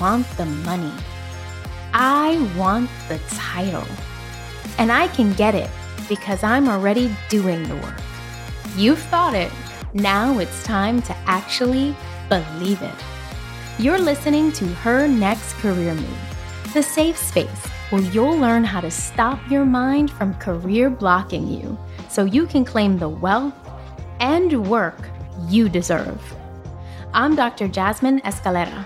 want 0.00 0.26
the 0.36 0.46
money. 0.46 0.92
I 1.92 2.38
want 2.56 2.90
the 3.08 3.18
title. 3.28 3.86
And 4.78 4.92
I 4.92 5.08
can 5.08 5.32
get 5.32 5.54
it 5.54 5.70
because 6.08 6.42
I'm 6.42 6.68
already 6.68 7.14
doing 7.28 7.62
the 7.64 7.76
work. 7.76 8.00
You've 8.76 8.98
thought 8.98 9.34
it. 9.34 9.52
Now 9.94 10.38
it's 10.38 10.62
time 10.62 11.02
to 11.02 11.16
actually 11.26 11.96
believe 12.28 12.82
it. 12.82 12.94
You're 13.78 13.98
listening 13.98 14.52
to 14.52 14.66
Her 14.66 15.08
Next 15.08 15.54
Career 15.54 15.94
Move, 15.94 16.72
the 16.74 16.82
safe 16.82 17.16
space 17.16 17.66
where 17.90 18.02
you'll 18.02 18.36
learn 18.36 18.64
how 18.64 18.80
to 18.80 18.90
stop 18.90 19.38
your 19.50 19.64
mind 19.64 20.10
from 20.10 20.34
career 20.34 20.90
blocking 20.90 21.48
you 21.48 21.78
so 22.08 22.24
you 22.24 22.46
can 22.46 22.64
claim 22.64 22.98
the 22.98 23.08
wealth 23.08 23.54
and 24.20 24.68
work 24.68 24.98
you 25.48 25.68
deserve. 25.68 26.20
I'm 27.14 27.34
Dr. 27.34 27.68
Jasmine 27.68 28.20
Escalera, 28.20 28.84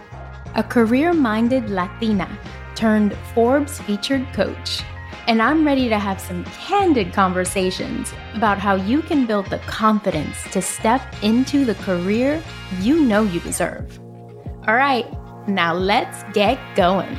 a 0.54 0.62
career 0.62 1.14
minded 1.14 1.70
Latina 1.70 2.28
turned 2.74 3.16
Forbes 3.34 3.80
featured 3.80 4.26
coach. 4.34 4.82
And 5.26 5.40
I'm 5.40 5.64
ready 5.64 5.88
to 5.88 5.98
have 5.98 6.20
some 6.20 6.44
candid 6.44 7.12
conversations 7.14 8.12
about 8.34 8.58
how 8.58 8.74
you 8.74 9.00
can 9.02 9.24
build 9.24 9.46
the 9.46 9.58
confidence 9.60 10.42
to 10.50 10.60
step 10.60 11.00
into 11.22 11.64
the 11.64 11.76
career 11.76 12.42
you 12.80 13.02
know 13.02 13.22
you 13.22 13.40
deserve. 13.40 13.98
All 14.66 14.74
right, 14.74 15.06
now 15.48 15.72
let's 15.72 16.22
get 16.34 16.58
going. 16.76 17.14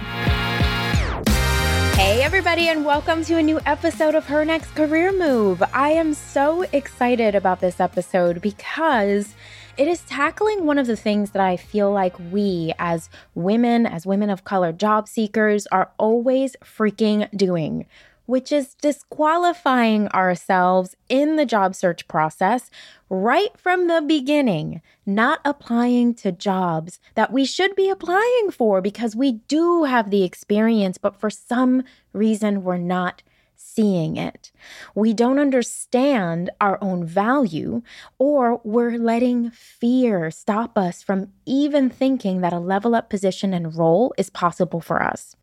Hey, 1.96 2.22
everybody, 2.22 2.68
and 2.68 2.86
welcome 2.86 3.24
to 3.26 3.38
a 3.38 3.42
new 3.42 3.60
episode 3.66 4.14
of 4.14 4.26
Her 4.26 4.46
Next 4.46 4.76
Career 4.76 5.12
Move. 5.12 5.64
I 5.74 5.92
am 5.92 6.14
so 6.14 6.64
excited 6.74 7.34
about 7.34 7.62
this 7.62 7.80
episode 7.80 8.42
because 8.42 9.34
it 9.78 9.88
is 9.88 10.02
tackling 10.02 10.66
one 10.66 10.78
of 10.78 10.88
the 10.88 10.96
things 10.96 11.32
that 11.32 11.42
I 11.42 11.58
feel 11.58 11.92
like 11.92 12.16
we, 12.32 12.74
as 12.78 13.10
women, 13.34 13.86
as 13.86 14.06
women 14.06 14.30
of 14.30 14.44
color 14.44 14.72
job 14.72 15.08
seekers, 15.08 15.66
are 15.68 15.92
always 15.98 16.56
freaking 16.64 17.30
doing, 17.36 17.88
which 18.28 18.52
is 18.52 18.76
disqualifying 18.76 20.08
ourselves 20.10 20.96
in 21.10 21.38
the 21.38 21.46
job 21.46 21.74
search 21.74 22.08
process 22.08 22.70
right 23.10 23.58
from 23.58 23.88
the 23.88 24.04
beginning, 24.06 24.82
not 25.08 25.40
applying 25.44 26.14
to 26.16 26.32
jobs 26.32 27.00
that 27.16 27.34
we 27.34 27.44
should 27.44 27.76
be 27.76 27.90
applying 27.90 28.52
for 28.52 28.80
because 28.80 29.16
we 29.16 29.34
do 29.48 29.86
have 29.86 30.12
the 30.12 30.24
experience, 30.24 31.00
but 31.00 31.20
for 31.20 31.32
some 31.32 31.84
reason 32.14 32.64
we're 32.64 32.78
not 32.78 33.24
seeing 33.64 34.18
it. 34.18 34.52
We 34.94 35.14
don't 35.14 35.40
understand 35.40 36.50
our 36.60 36.78
own 36.82 37.06
value, 37.06 37.82
or 38.20 38.62
we're 38.64 38.98
letting 38.98 39.52
fear 39.52 40.30
stop 40.32 40.78
us 40.78 41.02
from 41.02 41.30
even 41.46 41.90
thinking 41.90 42.42
that 42.42 42.54
a 42.54 42.60
level 42.60 42.94
up 42.94 43.10
position 43.10 43.54
and 43.54 43.76
role 43.76 44.14
is 44.18 44.30
possible 44.30 44.82
for 44.82 45.02
us. 45.02 45.36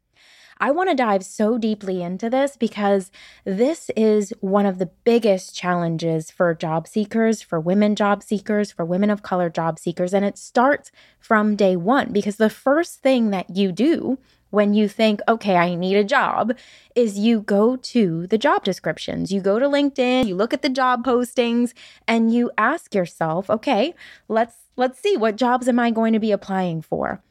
I 0.62 0.73
want 0.73 0.91
to 0.91 0.95
dive 0.95 1.25
so 1.25 1.57
deeply 1.57 2.03
into 2.03 2.29
this 2.29 2.59
because 2.59 3.11
this 3.47 3.91
is 3.97 4.34
one 4.41 4.67
of 4.67 4.79
the 4.79 4.91
biggest 5.05 5.57
challenges 5.57 6.31
for 6.31 6.55
job 6.55 6.87
seekers, 6.87 7.41
for 7.41 7.59
women 7.59 7.97
job 7.97 8.23
seekers, 8.23 8.71
for 8.71 8.84
women 8.84 9.09
of 9.09 9.23
color 9.23 9.49
job 9.49 9.79
seekers. 9.79 10.12
And 10.12 10.23
it 10.23 10.37
starts 10.37 10.93
from 11.19 11.57
day 11.57 11.77
one 11.77 12.12
because 12.12 12.37
the 12.37 12.51
first 12.51 13.01
thing 13.01 13.31
that 13.31 13.57
you 13.57 13.73
do 13.73 14.19
when 14.51 14.75
you 14.75 14.89
think, 14.89 15.20
okay, 15.29 15.56
I 15.56 15.75
need 15.75 15.97
a 15.97 16.05
job, 16.05 16.56
is 16.95 17.19
you 17.19 17.41
go 17.41 17.77
to 17.77 18.27
the 18.27 18.39
job 18.39 18.65
descriptions. 18.65 19.33
You 19.33 19.41
go 19.41 19.59
to 19.59 19.67
LinkedIn, 19.67 20.27
you 20.27 20.34
look 20.34 20.53
at 20.53 20.62
the 20.62 20.69
job 20.69 21.05
postings, 21.05 21.73
and 22.06 22.33
you 22.34 22.51
ask 22.59 22.95
yourself, 22.95 23.48
okay, 23.48 23.95
let's 24.28 24.56
let's 24.77 25.01
see 25.01 25.17
what 25.17 25.37
jobs 25.37 25.69
am 25.69 25.78
I 25.78 25.91
going 25.91 26.12
to 26.12 26.19
be 26.19 26.33
applying 26.33 26.83
for? 26.83 27.23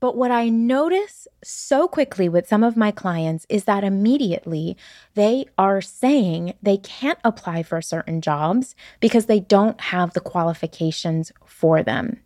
But 0.00 0.16
what 0.16 0.30
I 0.30 0.48
notice 0.48 1.28
so 1.44 1.86
quickly 1.86 2.28
with 2.28 2.48
some 2.48 2.64
of 2.64 2.76
my 2.76 2.90
clients 2.90 3.46
is 3.50 3.64
that 3.64 3.84
immediately 3.84 4.76
they 5.14 5.44
are 5.58 5.82
saying 5.82 6.54
they 6.62 6.78
can't 6.78 7.18
apply 7.22 7.62
for 7.62 7.82
certain 7.82 8.22
jobs 8.22 8.74
because 8.98 9.26
they 9.26 9.40
don't 9.40 9.78
have 9.78 10.14
the 10.14 10.20
qualifications 10.20 11.32
for 11.44 11.82
them. 11.82 12.20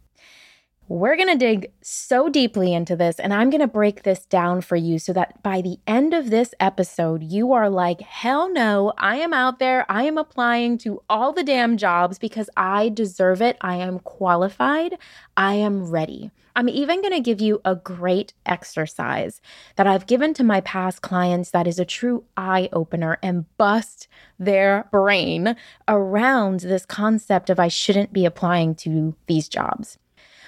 We're 0.94 1.16
going 1.16 1.28
to 1.28 1.36
dig 1.36 1.72
so 1.82 2.28
deeply 2.28 2.72
into 2.72 2.94
this, 2.94 3.18
and 3.18 3.34
I'm 3.34 3.50
going 3.50 3.60
to 3.60 3.66
break 3.66 4.04
this 4.04 4.26
down 4.26 4.60
for 4.60 4.76
you 4.76 5.00
so 5.00 5.12
that 5.12 5.42
by 5.42 5.60
the 5.60 5.80
end 5.88 6.14
of 6.14 6.30
this 6.30 6.54
episode, 6.60 7.24
you 7.24 7.52
are 7.52 7.68
like, 7.68 8.00
hell 8.00 8.48
no, 8.48 8.92
I 8.96 9.16
am 9.16 9.32
out 9.32 9.58
there. 9.58 9.84
I 9.90 10.04
am 10.04 10.16
applying 10.16 10.78
to 10.78 11.02
all 11.10 11.32
the 11.32 11.42
damn 11.42 11.78
jobs 11.78 12.20
because 12.20 12.48
I 12.56 12.90
deserve 12.90 13.42
it. 13.42 13.56
I 13.60 13.74
am 13.74 13.98
qualified. 13.98 14.96
I 15.36 15.54
am 15.54 15.90
ready. 15.90 16.30
I'm 16.54 16.68
even 16.68 17.00
going 17.00 17.12
to 17.12 17.18
give 17.18 17.40
you 17.40 17.60
a 17.64 17.74
great 17.74 18.32
exercise 18.46 19.40
that 19.74 19.88
I've 19.88 20.06
given 20.06 20.32
to 20.34 20.44
my 20.44 20.60
past 20.60 21.02
clients 21.02 21.50
that 21.50 21.66
is 21.66 21.80
a 21.80 21.84
true 21.84 22.22
eye 22.36 22.68
opener 22.72 23.18
and 23.20 23.46
bust 23.56 24.06
their 24.38 24.86
brain 24.92 25.56
around 25.88 26.60
this 26.60 26.86
concept 26.86 27.50
of 27.50 27.58
I 27.58 27.66
shouldn't 27.66 28.12
be 28.12 28.24
applying 28.24 28.76
to 28.76 29.16
these 29.26 29.48
jobs. 29.48 29.98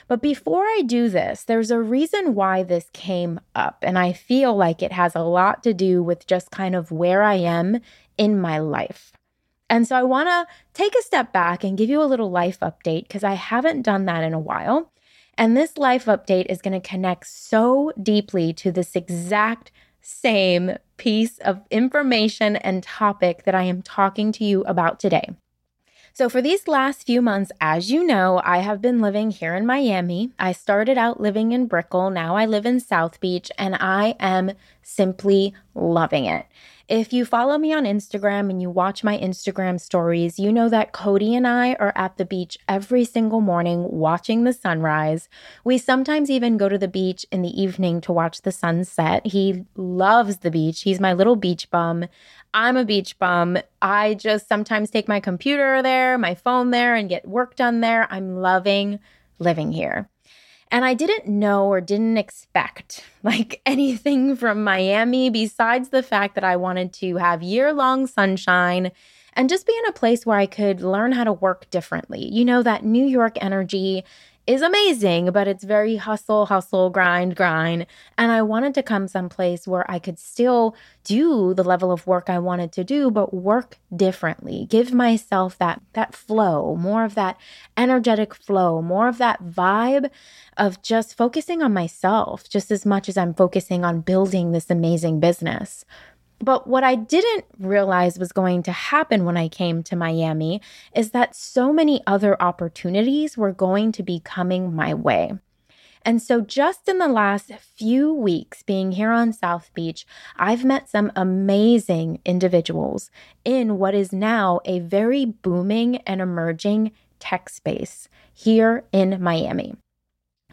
But 0.08 0.22
before 0.22 0.64
I 0.64 0.82
do 0.86 1.08
this, 1.08 1.44
there's 1.44 1.70
a 1.70 1.80
reason 1.80 2.34
why 2.34 2.62
this 2.62 2.88
came 2.92 3.40
up. 3.54 3.78
And 3.82 3.98
I 3.98 4.12
feel 4.12 4.54
like 4.56 4.82
it 4.82 4.92
has 4.92 5.14
a 5.14 5.22
lot 5.22 5.62
to 5.64 5.74
do 5.74 6.02
with 6.02 6.26
just 6.26 6.50
kind 6.50 6.74
of 6.74 6.92
where 6.92 7.22
I 7.22 7.34
am 7.34 7.80
in 8.16 8.40
my 8.40 8.58
life. 8.58 9.12
And 9.68 9.86
so 9.86 9.96
I 9.96 10.04
want 10.04 10.28
to 10.28 10.46
take 10.74 10.94
a 10.96 11.02
step 11.02 11.32
back 11.32 11.64
and 11.64 11.76
give 11.76 11.90
you 11.90 12.00
a 12.00 12.04
little 12.04 12.30
life 12.30 12.60
update 12.60 13.08
because 13.08 13.24
I 13.24 13.34
haven't 13.34 13.82
done 13.82 14.04
that 14.04 14.22
in 14.22 14.32
a 14.32 14.38
while. 14.38 14.92
And 15.36 15.56
this 15.56 15.76
life 15.76 16.06
update 16.06 16.46
is 16.46 16.62
going 16.62 16.80
to 16.80 16.88
connect 16.88 17.26
so 17.26 17.92
deeply 18.00 18.52
to 18.54 18.70
this 18.70 18.94
exact 18.94 19.72
same 20.00 20.76
piece 20.98 21.38
of 21.38 21.60
information 21.70 22.56
and 22.56 22.82
topic 22.82 23.42
that 23.42 23.54
I 23.54 23.64
am 23.64 23.82
talking 23.82 24.30
to 24.32 24.44
you 24.44 24.62
about 24.64 25.00
today. 25.00 25.30
So, 26.16 26.30
for 26.30 26.40
these 26.40 26.66
last 26.66 27.04
few 27.04 27.20
months, 27.20 27.52
as 27.60 27.90
you 27.90 28.02
know, 28.02 28.40
I 28.42 28.60
have 28.60 28.80
been 28.80 29.02
living 29.02 29.30
here 29.30 29.54
in 29.54 29.66
Miami. 29.66 30.30
I 30.38 30.52
started 30.52 30.96
out 30.96 31.20
living 31.20 31.52
in 31.52 31.66
Brickell. 31.66 32.08
Now 32.08 32.36
I 32.36 32.46
live 32.46 32.64
in 32.64 32.80
South 32.80 33.20
Beach, 33.20 33.52
and 33.58 33.74
I 33.74 34.14
am 34.18 34.52
simply 34.82 35.52
loving 35.74 36.24
it. 36.24 36.46
If 36.88 37.12
you 37.12 37.24
follow 37.24 37.58
me 37.58 37.72
on 37.72 37.82
Instagram 37.82 38.48
and 38.48 38.62
you 38.62 38.70
watch 38.70 39.02
my 39.02 39.18
Instagram 39.18 39.80
stories, 39.80 40.38
you 40.38 40.52
know 40.52 40.68
that 40.68 40.92
Cody 40.92 41.34
and 41.34 41.44
I 41.44 41.74
are 41.74 41.92
at 41.96 42.16
the 42.16 42.24
beach 42.24 42.58
every 42.68 43.04
single 43.04 43.40
morning 43.40 43.88
watching 43.90 44.44
the 44.44 44.52
sunrise. 44.52 45.28
We 45.64 45.78
sometimes 45.78 46.30
even 46.30 46.56
go 46.56 46.68
to 46.68 46.78
the 46.78 46.86
beach 46.86 47.26
in 47.32 47.42
the 47.42 47.60
evening 47.60 48.00
to 48.02 48.12
watch 48.12 48.42
the 48.42 48.52
sunset. 48.52 49.26
He 49.26 49.64
loves 49.74 50.38
the 50.38 50.50
beach. 50.52 50.82
He's 50.82 51.00
my 51.00 51.12
little 51.12 51.34
beach 51.34 51.68
bum. 51.72 52.06
I'm 52.54 52.76
a 52.76 52.84
beach 52.84 53.18
bum. 53.18 53.58
I 53.82 54.14
just 54.14 54.46
sometimes 54.46 54.88
take 54.88 55.08
my 55.08 55.18
computer 55.18 55.82
there, 55.82 56.16
my 56.18 56.36
phone 56.36 56.70
there, 56.70 56.94
and 56.94 57.08
get 57.08 57.26
work 57.26 57.56
done 57.56 57.80
there. 57.80 58.06
I'm 58.12 58.36
loving 58.36 59.00
living 59.40 59.72
here. 59.72 60.08
And 60.70 60.84
I 60.84 60.94
didn't 60.94 61.26
know 61.28 61.66
or 61.66 61.80
didn't 61.80 62.16
expect 62.16 63.04
like 63.22 63.60
anything 63.66 64.36
from 64.36 64.64
Miami 64.64 65.30
besides 65.30 65.90
the 65.90 66.02
fact 66.02 66.34
that 66.34 66.44
I 66.44 66.56
wanted 66.56 66.92
to 66.94 67.16
have 67.16 67.42
year 67.42 67.72
long 67.72 68.06
sunshine 68.06 68.92
and 69.34 69.50
just 69.50 69.66
be 69.66 69.76
in 69.78 69.86
a 69.86 69.92
place 69.92 70.24
where 70.24 70.38
I 70.38 70.46
could 70.46 70.80
learn 70.80 71.12
how 71.12 71.24
to 71.24 71.32
work 71.32 71.68
differently. 71.70 72.26
You 72.32 72.44
know, 72.44 72.62
that 72.62 72.84
New 72.84 73.04
York 73.04 73.36
energy 73.40 74.02
is 74.46 74.62
amazing, 74.62 75.32
but 75.32 75.48
it's 75.48 75.64
very 75.64 75.96
hustle, 75.96 76.46
hustle, 76.46 76.88
grind, 76.88 77.34
grind. 77.34 77.86
And 78.16 78.30
I 78.30 78.42
wanted 78.42 78.74
to 78.74 78.82
come 78.82 79.08
someplace 79.08 79.66
where 79.66 79.88
I 79.90 79.98
could 79.98 80.18
still 80.18 80.76
do 81.02 81.52
the 81.52 81.64
level 81.64 81.90
of 81.90 82.06
work 82.06 82.30
I 82.30 82.38
wanted 82.38 82.70
to 82.72 82.84
do, 82.84 83.10
but 83.10 83.34
work 83.34 83.78
differently. 83.94 84.66
Give 84.70 84.92
myself 84.92 85.58
that 85.58 85.82
that 85.94 86.14
flow, 86.14 86.76
more 86.76 87.04
of 87.04 87.14
that 87.16 87.36
energetic 87.76 88.34
flow, 88.34 88.80
more 88.80 89.08
of 89.08 89.18
that 89.18 89.42
vibe 89.42 90.10
of 90.56 90.80
just 90.80 91.16
focusing 91.16 91.62
on 91.62 91.72
myself 91.72 92.48
just 92.48 92.70
as 92.70 92.86
much 92.86 93.08
as 93.08 93.16
I'm 93.16 93.34
focusing 93.34 93.84
on 93.84 94.00
building 94.00 94.52
this 94.52 94.70
amazing 94.70 95.18
business. 95.18 95.84
But 96.38 96.66
what 96.66 96.84
I 96.84 96.94
didn't 96.94 97.46
realize 97.58 98.18
was 98.18 98.32
going 98.32 98.62
to 98.64 98.72
happen 98.72 99.24
when 99.24 99.36
I 99.36 99.48
came 99.48 99.82
to 99.84 99.96
Miami 99.96 100.60
is 100.94 101.10
that 101.10 101.34
so 101.34 101.72
many 101.72 102.02
other 102.06 102.40
opportunities 102.40 103.36
were 103.36 103.52
going 103.52 103.92
to 103.92 104.02
be 104.02 104.20
coming 104.20 104.74
my 104.74 104.92
way. 104.92 105.32
And 106.02 106.22
so, 106.22 106.40
just 106.40 106.88
in 106.88 106.98
the 106.98 107.08
last 107.08 107.50
few 107.54 108.14
weeks 108.14 108.62
being 108.62 108.92
here 108.92 109.10
on 109.10 109.32
South 109.32 109.72
Beach, 109.74 110.06
I've 110.36 110.64
met 110.64 110.88
some 110.88 111.10
amazing 111.16 112.20
individuals 112.24 113.10
in 113.44 113.78
what 113.78 113.92
is 113.92 114.12
now 114.12 114.60
a 114.64 114.78
very 114.78 115.24
booming 115.24 115.96
and 116.06 116.20
emerging 116.20 116.92
tech 117.18 117.48
space 117.48 118.08
here 118.32 118.84
in 118.92 119.20
Miami. 119.20 119.74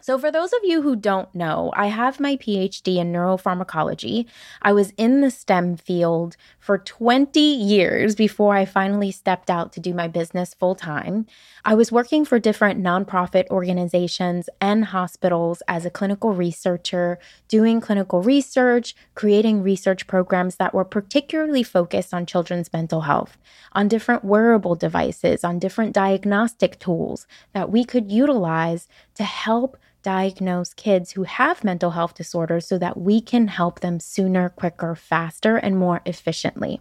So, 0.04 0.18
for 0.18 0.30
those 0.30 0.52
of 0.52 0.58
you 0.64 0.82
who 0.82 0.96
don't 0.96 1.34
know, 1.34 1.72
I 1.74 1.86
have 1.86 2.20
my 2.20 2.36
PhD 2.36 2.98
in 2.98 3.10
neuropharmacology. 3.10 4.26
I 4.60 4.70
was 4.70 4.92
in 4.98 5.22
the 5.22 5.30
STEM 5.30 5.78
field 5.78 6.36
for 6.60 6.76
20 6.76 7.40
years 7.40 8.14
before 8.14 8.54
I 8.54 8.66
finally 8.66 9.10
stepped 9.10 9.48
out 9.48 9.72
to 9.72 9.80
do 9.80 9.94
my 9.94 10.06
business 10.06 10.52
full 10.52 10.74
time. 10.74 11.24
I 11.64 11.74
was 11.74 11.90
working 11.90 12.26
for 12.26 12.38
different 12.38 12.82
nonprofit 12.82 13.48
organizations 13.48 14.50
and 14.60 14.84
hospitals 14.84 15.62
as 15.68 15.86
a 15.86 15.90
clinical 15.90 16.34
researcher, 16.34 17.18
doing 17.48 17.80
clinical 17.80 18.20
research, 18.20 18.94
creating 19.14 19.62
research 19.62 20.06
programs 20.06 20.56
that 20.56 20.74
were 20.74 20.84
particularly 20.84 21.62
focused 21.62 22.12
on 22.12 22.26
children's 22.26 22.70
mental 22.74 23.00
health, 23.00 23.38
on 23.72 23.88
different 23.88 24.22
wearable 24.22 24.74
devices, 24.74 25.44
on 25.44 25.58
different 25.58 25.94
diagnostic 25.94 26.78
tools 26.78 27.26
that 27.54 27.70
we 27.70 27.86
could 27.86 28.12
utilize 28.12 28.86
to 29.14 29.24
help 29.24 29.76
diagnose 30.02 30.74
kids 30.74 31.12
who 31.12 31.22
have 31.24 31.64
mental 31.64 31.92
health 31.92 32.14
disorders 32.14 32.66
so 32.66 32.78
that 32.78 32.98
we 32.98 33.20
can 33.20 33.48
help 33.48 33.80
them 33.80 33.98
sooner, 33.98 34.50
quicker, 34.50 34.94
faster, 34.94 35.56
and 35.56 35.78
more 35.78 36.02
efficiently. 36.04 36.80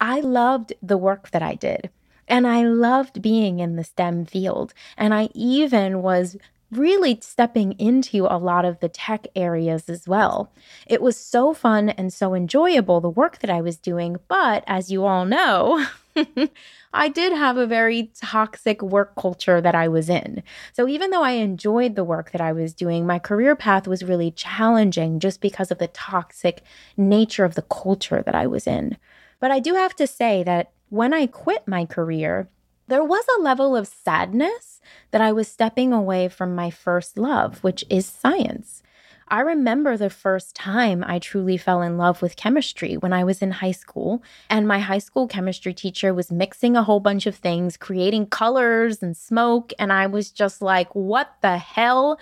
I 0.00 0.20
loved 0.20 0.72
the 0.82 0.98
work 0.98 1.30
that 1.30 1.42
I 1.42 1.54
did. 1.54 1.90
And 2.26 2.46
I 2.46 2.62
loved 2.62 3.20
being 3.20 3.58
in 3.58 3.76
the 3.76 3.84
STEM 3.84 4.24
field. 4.26 4.72
And 4.96 5.12
I 5.12 5.28
even 5.34 6.00
was 6.00 6.36
really 6.76 7.18
stepping 7.20 7.72
into 7.72 8.26
a 8.26 8.38
lot 8.38 8.64
of 8.64 8.80
the 8.80 8.88
tech 8.88 9.26
areas 9.34 9.88
as 9.88 10.06
well. 10.06 10.52
It 10.86 11.02
was 11.02 11.16
so 11.16 11.54
fun 11.54 11.90
and 11.90 12.12
so 12.12 12.34
enjoyable, 12.34 13.00
the 13.00 13.08
work 13.08 13.38
that 13.40 13.50
I 13.50 13.60
was 13.60 13.76
doing. 13.76 14.16
But 14.28 14.64
as 14.66 14.90
you 14.90 15.04
all 15.04 15.24
know, 15.24 15.84
I 16.92 17.08
did 17.08 17.32
have 17.32 17.56
a 17.56 17.66
very 17.66 18.12
toxic 18.14 18.80
work 18.82 19.16
culture 19.16 19.60
that 19.60 19.74
I 19.74 19.88
was 19.88 20.08
in. 20.08 20.42
So 20.72 20.86
even 20.86 21.10
though 21.10 21.24
I 21.24 21.32
enjoyed 21.32 21.96
the 21.96 22.04
work 22.04 22.30
that 22.30 22.40
I 22.40 22.52
was 22.52 22.72
doing, 22.72 23.06
my 23.06 23.18
career 23.18 23.56
path 23.56 23.88
was 23.88 24.04
really 24.04 24.30
challenging 24.30 25.18
just 25.18 25.40
because 25.40 25.70
of 25.70 25.78
the 25.78 25.88
toxic 25.88 26.62
nature 26.96 27.44
of 27.44 27.56
the 27.56 27.62
culture 27.62 28.22
that 28.24 28.34
I 28.34 28.46
was 28.46 28.66
in. 28.66 28.96
But 29.40 29.50
I 29.50 29.58
do 29.58 29.74
have 29.74 29.96
to 29.96 30.06
say 30.06 30.42
that 30.44 30.70
when 30.88 31.12
I 31.12 31.26
quit 31.26 31.66
my 31.66 31.84
career, 31.84 32.48
there 32.86 33.04
was 33.04 33.24
a 33.36 33.42
level 33.42 33.76
of 33.76 33.88
sadness 33.88 34.80
that 35.10 35.20
I 35.20 35.32
was 35.32 35.48
stepping 35.48 35.92
away 35.92 36.28
from 36.28 36.54
my 36.54 36.70
first 36.70 37.16
love, 37.16 37.62
which 37.62 37.84
is 37.88 38.06
science. 38.06 38.82
I 39.28 39.40
remember 39.40 39.96
the 39.96 40.10
first 40.10 40.54
time 40.54 41.02
I 41.06 41.18
truly 41.18 41.56
fell 41.56 41.80
in 41.80 41.96
love 41.96 42.20
with 42.20 42.36
chemistry 42.36 42.96
when 42.96 43.12
I 43.12 43.24
was 43.24 43.40
in 43.40 43.52
high 43.52 43.72
school. 43.72 44.22
And 44.50 44.68
my 44.68 44.80
high 44.80 44.98
school 44.98 45.26
chemistry 45.26 45.72
teacher 45.72 46.12
was 46.12 46.30
mixing 46.30 46.76
a 46.76 46.82
whole 46.82 47.00
bunch 47.00 47.26
of 47.26 47.34
things, 47.34 47.78
creating 47.78 48.26
colors 48.26 49.02
and 49.02 49.16
smoke. 49.16 49.72
And 49.78 49.92
I 49.92 50.06
was 50.06 50.30
just 50.30 50.60
like, 50.60 50.94
what 50.94 51.36
the 51.40 51.56
hell? 51.56 52.18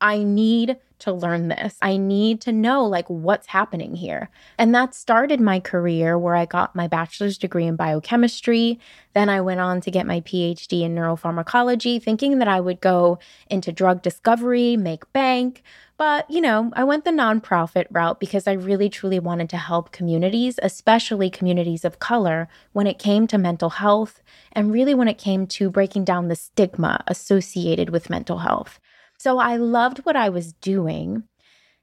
I 0.00 0.24
need 0.24 0.76
to 1.00 1.12
learn 1.12 1.48
this. 1.48 1.76
I 1.82 1.96
need 1.96 2.40
to 2.42 2.52
know 2.52 2.84
like 2.84 3.08
what's 3.08 3.46
happening 3.46 3.94
here. 3.94 4.30
And 4.58 4.74
that 4.74 4.94
started 4.94 5.40
my 5.40 5.60
career 5.60 6.18
where 6.18 6.34
I 6.34 6.46
got 6.46 6.76
my 6.76 6.86
bachelor's 6.86 7.38
degree 7.38 7.66
in 7.66 7.76
biochemistry. 7.76 8.78
Then 9.14 9.28
I 9.28 9.40
went 9.40 9.60
on 9.60 9.80
to 9.82 9.90
get 9.90 10.06
my 10.06 10.20
PhD 10.20 10.82
in 10.82 10.94
neuropharmacology, 10.94 12.02
thinking 12.02 12.38
that 12.38 12.48
I 12.48 12.60
would 12.60 12.80
go 12.80 13.18
into 13.48 13.72
drug 13.72 14.02
discovery, 14.02 14.76
make 14.76 15.12
bank. 15.12 15.62
But, 15.96 16.30
you 16.30 16.40
know, 16.40 16.70
I 16.74 16.84
went 16.84 17.04
the 17.04 17.10
nonprofit 17.10 17.84
route 17.90 18.20
because 18.20 18.46
I 18.46 18.52
really 18.52 18.88
truly 18.88 19.18
wanted 19.18 19.50
to 19.50 19.58
help 19.58 19.92
communities, 19.92 20.58
especially 20.62 21.28
communities 21.28 21.84
of 21.84 21.98
color, 21.98 22.48
when 22.72 22.86
it 22.86 22.98
came 22.98 23.26
to 23.26 23.36
mental 23.36 23.68
health 23.68 24.22
and 24.52 24.72
really 24.72 24.94
when 24.94 25.08
it 25.08 25.18
came 25.18 25.46
to 25.48 25.68
breaking 25.68 26.04
down 26.04 26.28
the 26.28 26.36
stigma 26.36 27.04
associated 27.06 27.90
with 27.90 28.08
mental 28.08 28.38
health. 28.38 28.80
So 29.20 29.38
I 29.38 29.56
loved 29.56 29.98
what 30.06 30.16
I 30.16 30.30
was 30.30 30.54
doing. 30.54 31.24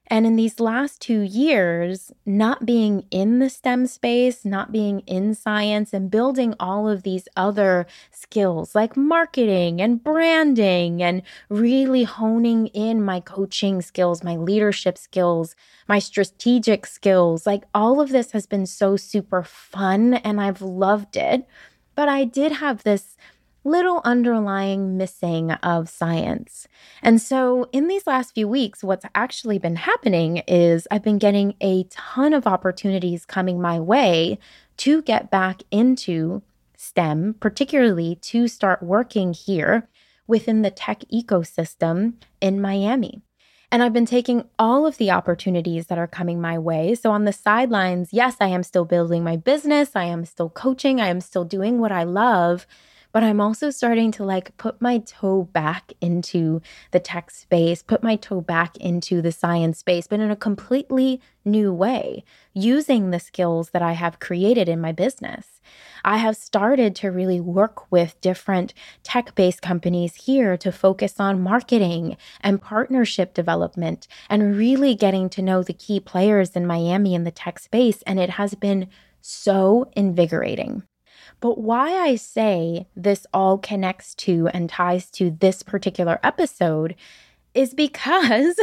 And 0.08 0.26
in 0.26 0.34
these 0.34 0.58
last 0.58 1.00
two 1.00 1.20
years, 1.20 2.10
not 2.26 2.66
being 2.66 3.04
in 3.12 3.38
the 3.38 3.48
STEM 3.48 3.86
space, 3.86 4.44
not 4.44 4.72
being 4.72 5.00
in 5.06 5.36
science, 5.36 5.92
and 5.92 6.10
building 6.10 6.56
all 6.58 6.88
of 6.88 7.04
these 7.04 7.28
other 7.36 7.86
skills 8.10 8.74
like 8.74 8.96
marketing 8.96 9.80
and 9.80 10.02
branding, 10.02 11.00
and 11.00 11.22
really 11.48 12.02
honing 12.02 12.66
in 12.68 13.04
my 13.04 13.20
coaching 13.20 13.82
skills, 13.82 14.24
my 14.24 14.34
leadership 14.34 14.98
skills, 14.98 15.54
my 15.86 16.00
strategic 16.00 16.86
skills, 16.86 17.46
like 17.46 17.62
all 17.72 18.00
of 18.00 18.08
this 18.08 18.32
has 18.32 18.46
been 18.46 18.66
so 18.66 18.96
super 18.96 19.44
fun 19.44 20.14
and 20.14 20.40
I've 20.40 20.60
loved 20.60 21.16
it. 21.16 21.46
But 21.94 22.08
I 22.08 22.24
did 22.24 22.50
have 22.50 22.82
this 22.82 23.16
little 23.68 24.00
underlying 24.04 24.96
missing 24.96 25.52
of 25.52 25.88
science. 25.88 26.66
And 27.02 27.20
so, 27.20 27.68
in 27.72 27.88
these 27.88 28.06
last 28.06 28.34
few 28.34 28.48
weeks, 28.48 28.82
what's 28.82 29.04
actually 29.14 29.58
been 29.58 29.76
happening 29.76 30.38
is 30.48 30.88
I've 30.90 31.04
been 31.04 31.18
getting 31.18 31.54
a 31.60 31.84
ton 31.84 32.32
of 32.32 32.46
opportunities 32.46 33.24
coming 33.24 33.60
my 33.60 33.78
way 33.78 34.38
to 34.78 35.02
get 35.02 35.30
back 35.30 35.62
into 35.70 36.42
STEM, 36.76 37.34
particularly 37.40 38.16
to 38.22 38.48
start 38.48 38.82
working 38.82 39.32
here 39.32 39.88
within 40.26 40.62
the 40.62 40.70
tech 40.70 41.00
ecosystem 41.12 42.14
in 42.40 42.60
Miami. 42.60 43.22
And 43.70 43.82
I've 43.82 43.92
been 43.92 44.06
taking 44.06 44.44
all 44.58 44.86
of 44.86 44.96
the 44.96 45.10
opportunities 45.10 45.88
that 45.88 45.98
are 45.98 46.06
coming 46.06 46.40
my 46.40 46.58
way. 46.58 46.94
So, 46.94 47.10
on 47.10 47.24
the 47.24 47.32
sidelines, 47.32 48.10
yes, 48.12 48.36
I 48.40 48.48
am 48.48 48.62
still 48.62 48.86
building 48.86 49.22
my 49.22 49.36
business. 49.36 49.90
I 49.94 50.04
am 50.04 50.24
still 50.24 50.48
coaching. 50.48 51.00
I 51.00 51.08
am 51.08 51.20
still 51.20 51.44
doing 51.44 51.78
what 51.78 51.92
I 51.92 52.04
love 52.04 52.66
but 53.12 53.22
I'm 53.22 53.40
also 53.40 53.70
starting 53.70 54.10
to 54.12 54.24
like 54.24 54.56
put 54.56 54.80
my 54.80 54.98
toe 54.98 55.44
back 55.44 55.92
into 56.00 56.60
the 56.90 57.00
tech 57.00 57.30
space, 57.30 57.82
put 57.82 58.02
my 58.02 58.16
toe 58.16 58.40
back 58.40 58.76
into 58.76 59.22
the 59.22 59.32
science 59.32 59.78
space, 59.78 60.06
but 60.06 60.20
in 60.20 60.30
a 60.30 60.36
completely 60.36 61.20
new 61.44 61.72
way, 61.72 62.24
using 62.52 63.10
the 63.10 63.20
skills 63.20 63.70
that 63.70 63.82
I 63.82 63.92
have 63.92 64.20
created 64.20 64.68
in 64.68 64.80
my 64.80 64.92
business. 64.92 65.60
I 66.04 66.18
have 66.18 66.36
started 66.36 66.94
to 66.96 67.10
really 67.10 67.40
work 67.40 67.90
with 67.90 68.20
different 68.20 68.74
tech 69.02 69.34
based 69.34 69.62
companies 69.62 70.14
here 70.14 70.56
to 70.58 70.70
focus 70.70 71.18
on 71.18 71.40
marketing 71.40 72.16
and 72.40 72.60
partnership 72.60 73.34
development 73.34 74.06
and 74.28 74.56
really 74.56 74.94
getting 74.94 75.28
to 75.30 75.42
know 75.42 75.62
the 75.62 75.72
key 75.72 76.00
players 76.00 76.50
in 76.50 76.66
Miami 76.66 77.14
in 77.14 77.24
the 77.24 77.30
tech 77.30 77.58
space. 77.58 78.02
And 78.02 78.20
it 78.20 78.30
has 78.30 78.54
been 78.54 78.88
so 79.20 79.90
invigorating. 79.96 80.82
But 81.40 81.58
why 81.58 81.94
I 81.94 82.16
say 82.16 82.86
this 82.96 83.26
all 83.32 83.58
connects 83.58 84.14
to 84.16 84.48
and 84.48 84.68
ties 84.68 85.10
to 85.12 85.30
this 85.30 85.62
particular 85.62 86.18
episode 86.22 86.96
is 87.54 87.74
because 87.74 88.58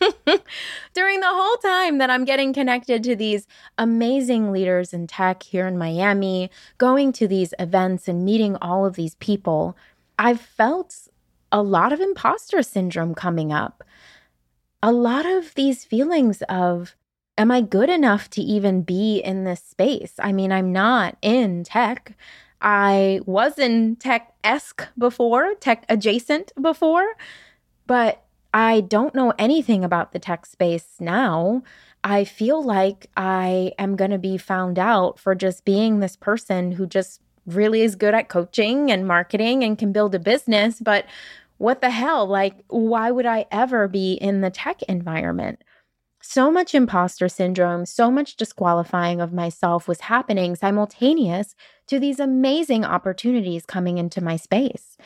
during 0.94 1.20
the 1.20 1.26
whole 1.26 1.56
time 1.56 1.98
that 1.98 2.10
I'm 2.10 2.24
getting 2.24 2.52
connected 2.52 3.02
to 3.04 3.16
these 3.16 3.46
amazing 3.78 4.52
leaders 4.52 4.92
in 4.92 5.06
tech 5.06 5.42
here 5.42 5.66
in 5.66 5.78
Miami, 5.78 6.50
going 6.78 7.12
to 7.12 7.26
these 7.26 7.54
events 7.58 8.08
and 8.08 8.24
meeting 8.24 8.56
all 8.56 8.86
of 8.86 8.94
these 8.94 9.14
people, 9.16 9.76
I've 10.18 10.40
felt 10.40 11.08
a 11.50 11.62
lot 11.62 11.92
of 11.92 12.00
imposter 12.00 12.62
syndrome 12.62 13.14
coming 13.14 13.52
up. 13.52 13.82
A 14.82 14.92
lot 14.92 15.26
of 15.26 15.54
these 15.54 15.84
feelings 15.84 16.42
of, 16.48 16.94
am 17.38 17.50
I 17.50 17.60
good 17.60 17.90
enough 17.90 18.30
to 18.30 18.42
even 18.42 18.82
be 18.82 19.18
in 19.18 19.44
this 19.44 19.62
space? 19.62 20.14
I 20.18 20.32
mean, 20.32 20.52
I'm 20.52 20.72
not 20.72 21.16
in 21.22 21.64
tech. 21.64 22.16
I 22.60 23.20
was 23.26 23.58
in 23.58 23.96
tech 23.96 24.32
esque 24.42 24.86
before, 24.96 25.54
tech 25.56 25.84
adjacent 25.88 26.52
before, 26.60 27.14
but 27.86 28.22
I 28.54 28.80
don't 28.80 29.14
know 29.14 29.34
anything 29.38 29.84
about 29.84 30.12
the 30.12 30.18
tech 30.18 30.46
space 30.46 30.96
now. 30.98 31.62
I 32.02 32.24
feel 32.24 32.62
like 32.62 33.10
I 33.16 33.72
am 33.78 33.96
going 33.96 34.12
to 34.12 34.18
be 34.18 34.38
found 34.38 34.78
out 34.78 35.18
for 35.18 35.34
just 35.34 35.64
being 35.64 36.00
this 36.00 36.16
person 36.16 36.72
who 36.72 36.86
just 36.86 37.20
really 37.46 37.82
is 37.82 37.96
good 37.96 38.14
at 38.14 38.28
coaching 38.28 38.90
and 38.90 39.06
marketing 39.06 39.62
and 39.62 39.78
can 39.78 39.92
build 39.92 40.14
a 40.14 40.18
business. 40.18 40.80
But 40.80 41.04
what 41.58 41.80
the 41.80 41.90
hell? 41.90 42.26
Like, 42.26 42.54
why 42.68 43.10
would 43.10 43.26
I 43.26 43.46
ever 43.50 43.88
be 43.88 44.14
in 44.14 44.40
the 44.40 44.50
tech 44.50 44.82
environment? 44.84 45.62
So 46.26 46.50
much 46.50 46.74
imposter 46.74 47.28
syndrome, 47.28 47.86
so 47.86 48.10
much 48.10 48.36
disqualifying 48.36 49.20
of 49.20 49.32
myself 49.32 49.88
was 49.88 50.00
happening 50.00 50.56
simultaneous 50.56 51.54
to 51.86 51.98
these 52.00 52.20
amazing 52.20 52.84
opportunities 52.84 53.64
coming 53.64 53.98
into 53.98 54.22
my 54.22 54.36
space. 54.36 54.96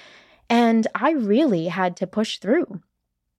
And 0.49 0.87
I 0.95 1.13
really 1.13 1.67
had 1.69 1.97
to 1.99 2.07
push 2.07 2.39
through. 2.39 2.81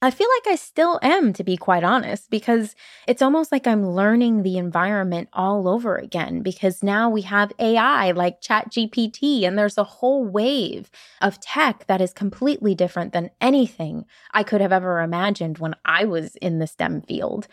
I 0.03 0.09
feel 0.09 0.27
like 0.39 0.53
I 0.53 0.55
still 0.55 0.99
am, 1.03 1.31
to 1.33 1.43
be 1.43 1.55
quite 1.55 1.83
honest, 1.83 2.31
because 2.31 2.75
it's 3.07 3.21
almost 3.21 3.51
like 3.51 3.67
I'm 3.67 3.87
learning 3.87 4.41
the 4.41 4.57
environment 4.57 5.29
all 5.31 5.67
over 5.67 5.95
again. 5.95 6.41
Because 6.41 6.81
now 6.81 7.07
we 7.07 7.21
have 7.21 7.51
AI 7.59 8.09
like 8.11 8.41
ChatGPT, 8.41 9.43
and 9.43 9.59
there's 9.59 9.77
a 9.77 9.83
whole 9.83 10.25
wave 10.25 10.89
of 11.21 11.39
tech 11.39 11.85
that 11.85 12.01
is 12.01 12.13
completely 12.13 12.73
different 12.73 13.13
than 13.13 13.29
anything 13.39 14.05
I 14.31 14.41
could 14.41 14.59
have 14.59 14.71
ever 14.71 15.01
imagined 15.01 15.59
when 15.59 15.75
I 15.85 16.05
was 16.05 16.35
in 16.37 16.57
the 16.57 16.65
STEM 16.65 17.03
field. 17.03 17.47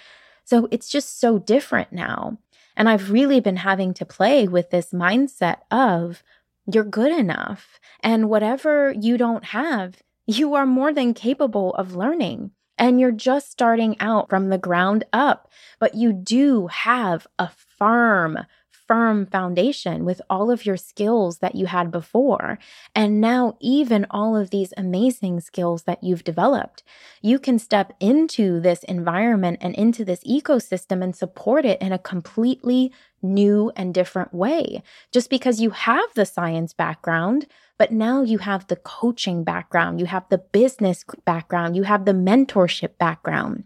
So 0.44 0.68
it's 0.70 0.88
just 0.88 1.20
so 1.20 1.38
different 1.38 1.92
now. 1.92 2.38
And 2.76 2.88
I've 2.88 3.10
really 3.10 3.40
been 3.40 3.56
having 3.56 3.92
to 3.94 4.06
play 4.06 4.48
with 4.48 4.70
this 4.70 4.92
mindset 4.92 5.58
of 5.70 6.22
you're 6.72 6.84
good 6.84 7.12
enough, 7.12 7.78
and 8.02 8.30
whatever 8.30 8.94
you 8.98 9.18
don't 9.18 9.44
have, 9.46 10.02
you 10.28 10.54
are 10.54 10.66
more 10.66 10.92
than 10.92 11.14
capable 11.14 11.74
of 11.74 11.96
learning. 11.96 12.52
and 12.80 13.00
you're 13.00 13.10
just 13.10 13.50
starting 13.50 13.98
out 13.98 14.30
from 14.30 14.50
the 14.50 14.58
ground 14.58 15.02
up, 15.12 15.50
but 15.80 15.96
you 15.96 16.12
do 16.12 16.68
have 16.68 17.26
a 17.36 17.50
firm 17.76 18.38
firm 18.88 19.26
foundation 19.26 20.04
with 20.04 20.20
all 20.28 20.50
of 20.50 20.64
your 20.66 20.76
skills 20.76 21.38
that 21.38 21.54
you 21.54 21.66
had 21.66 21.90
before. 21.90 22.58
And 22.94 23.20
now, 23.20 23.56
even 23.60 24.06
all 24.10 24.36
of 24.36 24.50
these 24.50 24.72
amazing 24.76 25.40
skills 25.40 25.82
that 25.82 26.02
you've 26.02 26.24
developed, 26.24 26.82
you 27.20 27.38
can 27.38 27.58
step 27.58 27.92
into 28.00 28.58
this 28.60 28.82
environment 28.84 29.58
and 29.60 29.74
into 29.74 30.04
this 30.04 30.24
ecosystem 30.24 31.04
and 31.04 31.14
support 31.14 31.64
it 31.64 31.80
in 31.80 31.92
a 31.92 31.98
completely 31.98 32.90
new 33.22 33.70
and 33.76 33.92
different 33.92 34.32
way. 34.32 34.82
Just 35.12 35.28
because 35.28 35.60
you 35.60 35.70
have 35.70 36.08
the 36.14 36.26
science 36.26 36.72
background, 36.72 37.46
but 37.76 37.92
now 37.92 38.22
you 38.22 38.38
have 38.38 38.66
the 38.66 38.76
coaching 38.76 39.44
background, 39.44 40.00
you 40.00 40.06
have 40.06 40.28
the 40.30 40.38
business 40.38 41.04
background, 41.24 41.76
you 41.76 41.82
have 41.82 42.06
the 42.06 42.12
mentorship 42.12 42.96
background 42.98 43.64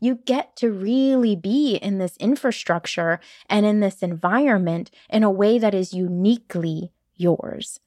you 0.00 0.16
get 0.24 0.56
to 0.56 0.70
really 0.70 1.36
be 1.36 1.76
in 1.76 1.98
this 1.98 2.16
infrastructure 2.18 3.20
and 3.48 3.64
in 3.64 3.80
this 3.80 4.02
environment 4.02 4.90
in 5.08 5.22
a 5.22 5.30
way 5.30 5.58
that 5.58 5.74
is 5.74 5.94
uniquely 5.94 6.92
yours. 7.14 7.80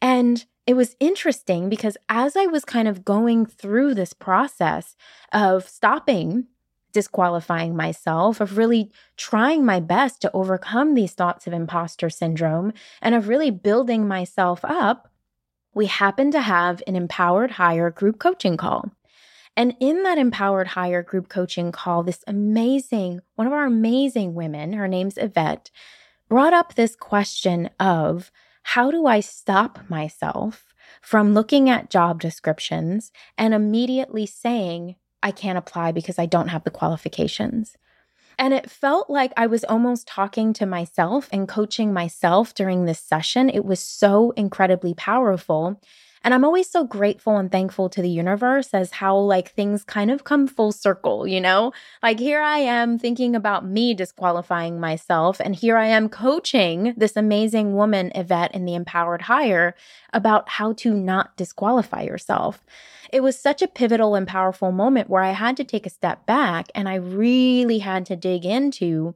And 0.00 0.44
it 0.66 0.74
was 0.74 0.96
interesting 1.00 1.68
because 1.68 1.96
as 2.08 2.36
I 2.36 2.46
was 2.46 2.64
kind 2.64 2.86
of 2.86 3.04
going 3.04 3.46
through 3.46 3.94
this 3.94 4.12
process 4.12 4.96
of 5.32 5.68
stopping 5.68 6.46
disqualifying 6.92 7.74
myself, 7.74 8.40
of 8.40 8.56
really 8.56 8.90
trying 9.16 9.64
my 9.64 9.80
best 9.80 10.20
to 10.22 10.30
overcome 10.32 10.94
these 10.94 11.12
thoughts 11.12 11.46
of 11.46 11.52
imposter 11.52 12.08
syndrome, 12.08 12.72
and 13.00 13.14
of 13.14 13.28
really 13.28 13.50
building 13.50 14.06
myself 14.06 14.60
up, 14.62 15.10
we 15.74 15.86
happened 15.86 16.32
to 16.32 16.40
have 16.40 16.82
an 16.86 16.94
empowered 16.94 17.52
hire 17.52 17.90
group 17.90 18.18
coaching 18.18 18.56
call. 18.56 18.92
And 19.56 19.76
in 19.80 20.02
that 20.04 20.18
empowered 20.18 20.68
hire 20.68 21.02
group 21.02 21.28
coaching 21.28 21.72
call, 21.72 22.02
this 22.02 22.24
amazing, 22.26 23.20
one 23.34 23.46
of 23.46 23.52
our 23.52 23.66
amazing 23.66 24.34
women, 24.34 24.72
her 24.72 24.88
name's 24.88 25.18
Yvette, 25.18 25.70
brought 26.28 26.54
up 26.54 26.74
this 26.74 26.96
question 26.96 27.68
of 27.78 28.30
how 28.62 28.90
do 28.90 29.06
I 29.06 29.20
stop 29.20 29.78
myself 29.90 30.72
from 31.00 31.34
looking 31.34 31.68
at 31.68 31.90
job 31.90 32.20
descriptions 32.20 33.12
and 33.36 33.52
immediately 33.52 34.24
saying, 34.24 34.96
I 35.22 35.30
can't 35.30 35.58
apply 35.58 35.92
because 35.92 36.18
I 36.18 36.26
don't 36.26 36.48
have 36.48 36.64
the 36.64 36.70
qualifications. 36.70 37.76
And 38.38 38.54
it 38.54 38.70
felt 38.70 39.10
like 39.10 39.32
I 39.36 39.46
was 39.46 39.64
almost 39.64 40.08
talking 40.08 40.52
to 40.54 40.66
myself 40.66 41.28
and 41.32 41.46
coaching 41.46 41.92
myself 41.92 42.54
during 42.54 42.84
this 42.84 42.98
session. 42.98 43.50
It 43.50 43.64
was 43.64 43.80
so 43.80 44.30
incredibly 44.32 44.94
powerful. 44.94 45.80
And 46.24 46.32
I'm 46.32 46.44
always 46.44 46.70
so 46.70 46.84
grateful 46.84 47.36
and 47.36 47.50
thankful 47.50 47.88
to 47.88 48.00
the 48.00 48.08
universe 48.08 48.72
as 48.72 48.92
how 48.92 49.16
like 49.16 49.50
things 49.50 49.82
kind 49.82 50.10
of 50.10 50.22
come 50.22 50.46
full 50.46 50.70
circle, 50.70 51.26
you 51.26 51.40
know? 51.40 51.72
Like 52.02 52.20
here 52.20 52.40
I 52.40 52.58
am 52.58 52.98
thinking 52.98 53.34
about 53.34 53.66
me 53.66 53.92
disqualifying 53.92 54.78
myself, 54.78 55.40
and 55.40 55.56
here 55.56 55.76
I 55.76 55.86
am 55.86 56.08
coaching 56.08 56.94
this 56.96 57.16
amazing 57.16 57.74
woman, 57.74 58.12
Yvette, 58.14 58.54
in 58.54 58.64
the 58.64 58.74
Empowered 58.74 59.22
Hire 59.22 59.74
about 60.12 60.48
how 60.48 60.74
to 60.74 60.94
not 60.94 61.36
disqualify 61.36 62.02
yourself. 62.02 62.64
It 63.12 63.22
was 63.22 63.38
such 63.38 63.60
a 63.60 63.68
pivotal 63.68 64.14
and 64.14 64.26
powerful 64.26 64.72
moment 64.72 65.10
where 65.10 65.22
I 65.22 65.32
had 65.32 65.56
to 65.58 65.64
take 65.64 65.86
a 65.86 65.90
step 65.90 66.24
back 66.24 66.68
and 66.74 66.88
I 66.88 66.94
really 66.94 67.80
had 67.80 68.06
to 68.06 68.16
dig 68.16 68.46
into 68.46 69.14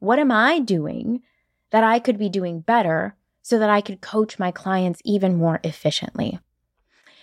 what 0.00 0.18
am 0.18 0.32
I 0.32 0.58
doing 0.58 1.22
that 1.70 1.84
I 1.84 2.00
could 2.00 2.18
be 2.18 2.28
doing 2.28 2.60
better 2.60 3.14
so 3.42 3.58
that 3.58 3.70
I 3.70 3.80
could 3.80 4.00
coach 4.00 4.38
my 4.38 4.50
clients 4.50 5.00
even 5.04 5.36
more 5.36 5.60
efficiently. 5.64 6.38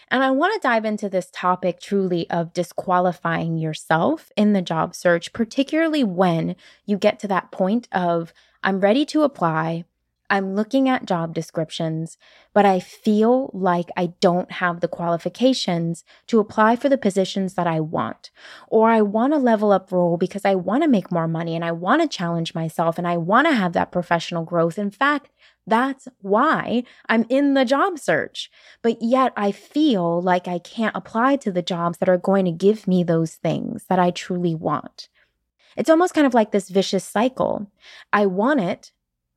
And 0.09 0.23
I 0.23 0.31
want 0.31 0.53
to 0.53 0.65
dive 0.65 0.85
into 0.85 1.09
this 1.09 1.29
topic 1.33 1.81
truly 1.81 2.29
of 2.29 2.53
disqualifying 2.53 3.57
yourself 3.57 4.31
in 4.37 4.53
the 4.53 4.61
job 4.61 4.95
search, 4.95 5.33
particularly 5.33 6.03
when 6.03 6.55
you 6.85 6.97
get 6.97 7.19
to 7.19 7.27
that 7.27 7.51
point 7.51 7.89
of, 7.91 8.31
I'm 8.63 8.79
ready 8.79 9.05
to 9.07 9.23
apply. 9.23 9.83
I'm 10.29 10.55
looking 10.55 10.89
at 10.89 11.05
job 11.05 11.33
descriptions, 11.33 12.17
but 12.53 12.65
I 12.65 12.79
feel 12.79 13.49
like 13.53 13.89
I 13.95 14.07
don't 14.19 14.51
have 14.53 14.81
the 14.81 14.87
qualifications 14.87 16.03
to 16.27 16.39
apply 16.39 16.75
for 16.75 16.89
the 16.89 16.97
positions 16.97 17.53
that 17.53 17.67
I 17.67 17.79
want. 17.79 18.29
Or 18.67 18.89
I 18.89 19.01
want 19.01 19.33
a 19.33 19.37
level 19.37 19.71
up 19.71 19.91
role 19.91 20.17
because 20.17 20.43
I 20.43 20.55
want 20.55 20.83
to 20.83 20.89
make 20.89 21.11
more 21.11 21.29
money 21.29 21.55
and 21.55 21.63
I 21.63 21.71
want 21.71 22.01
to 22.01 22.17
challenge 22.17 22.53
myself 22.53 22.97
and 22.97 23.07
I 23.07 23.15
want 23.17 23.47
to 23.47 23.53
have 23.53 23.73
that 23.73 23.91
professional 23.91 24.43
growth. 24.43 24.77
In 24.77 24.91
fact, 24.91 25.31
that's 25.67 26.07
why 26.21 26.83
I'm 27.09 27.25
in 27.29 27.53
the 27.53 27.65
job 27.65 27.99
search. 27.99 28.49
But 28.81 29.01
yet 29.01 29.33
I 29.35 29.51
feel 29.51 30.21
like 30.21 30.47
I 30.47 30.59
can't 30.59 30.95
apply 30.95 31.35
to 31.37 31.51
the 31.51 31.61
jobs 31.61 31.97
that 31.97 32.09
are 32.09 32.17
going 32.17 32.45
to 32.45 32.51
give 32.51 32.87
me 32.87 33.03
those 33.03 33.35
things 33.35 33.83
that 33.89 33.99
I 33.99 34.11
truly 34.11 34.55
want. 34.55 35.09
It's 35.75 35.89
almost 35.89 36.13
kind 36.13 36.25
of 36.25 36.33
like 36.33 36.51
this 36.51 36.69
vicious 36.69 37.03
cycle. 37.03 37.69
I 38.13 38.25
want 38.25 38.61
it, 38.61 38.91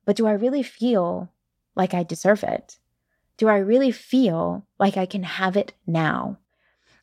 but 0.05 0.15
do 0.15 0.25
I 0.25 0.31
really 0.31 0.63
feel 0.63 1.31
like 1.75 1.93
I 1.93 2.03
deserve 2.03 2.43
it? 2.43 2.79
Do 3.37 3.49
I 3.49 3.57
really 3.57 3.91
feel 3.91 4.65
like 4.79 4.97
I 4.97 5.05
can 5.05 5.23
have 5.23 5.57
it 5.57 5.73
now? 5.85 6.37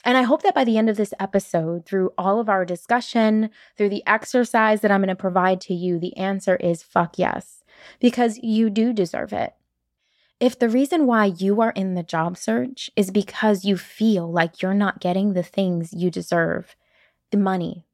And 0.05 0.17
I 0.17 0.23
hope 0.23 0.43
that 0.43 0.55
by 0.55 0.65
the 0.65 0.79
end 0.79 0.89
of 0.89 0.97
this 0.97 1.13
episode, 1.21 1.85
through 1.85 2.13
all 2.17 2.41
of 2.41 2.49
our 2.49 2.65
discussion, 2.65 3.51
through 3.77 3.91
the 3.91 4.07
exercise 4.07 4.81
that 4.81 4.91
I'm 4.91 5.01
going 5.01 5.09
to 5.09 5.17
provide 5.17 5.61
to 5.63 5.75
you, 5.75 5.99
the 5.99 6.17
answer 6.17 6.57
is 6.57 6.83
fuck 6.83 7.19
yes 7.19 7.58
because 8.01 8.39
you 8.39 8.71
do 8.71 8.93
deserve 8.93 9.33
it. 9.33 9.55
If 10.41 10.59
the 10.59 10.69
reason 10.69 11.07
why 11.07 11.27
you 11.27 11.61
are 11.61 11.73
in 11.73 11.95
the 11.95 12.03
job 12.03 12.37
search 12.37 12.91
is 12.95 13.11
because 13.11 13.65
you 13.65 13.77
feel 13.77 14.31
like 14.31 14.63
you're 14.63 14.75
not 14.75 15.01
getting 15.01 15.33
the 15.33 15.43
things 15.43 15.93
you 15.93 16.11
deserve, 16.11 16.77
the 17.33 17.39
money, 17.39 17.87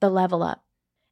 the 0.00 0.08
level 0.08 0.42
up, 0.42 0.64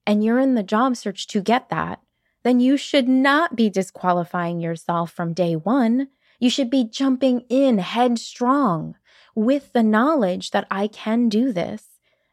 and 0.06 0.24
you're 0.24 0.38
in 0.38 0.54
the 0.54 0.62
job 0.62 0.96
search 0.96 1.26
to 1.26 1.42
get 1.42 1.68
that, 1.68 2.00
then 2.42 2.60
you 2.60 2.78
should 2.78 3.06
not 3.06 3.54
be 3.54 3.68
disqualifying 3.68 4.60
yourself 4.60 5.12
from 5.12 5.34
day 5.34 5.56
one. 5.56 6.08
You 6.38 6.48
should 6.48 6.70
be 6.70 6.84
jumping 6.84 7.40
in 7.50 7.78
headstrong 7.78 8.96
with 9.34 9.72
the 9.74 9.82
knowledge 9.82 10.52
that 10.52 10.66
I 10.70 10.86
can 10.86 11.28
do 11.28 11.52
this 11.52 11.84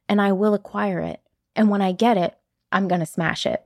and 0.07 0.21
I 0.21 0.31
will 0.31 0.53
acquire 0.53 1.01
it. 1.01 1.21
And 1.55 1.69
when 1.69 1.81
I 1.81 1.91
get 1.91 2.17
it, 2.17 2.37
I'm 2.71 2.87
going 2.87 3.01
to 3.01 3.05
smash 3.05 3.45
it. 3.45 3.65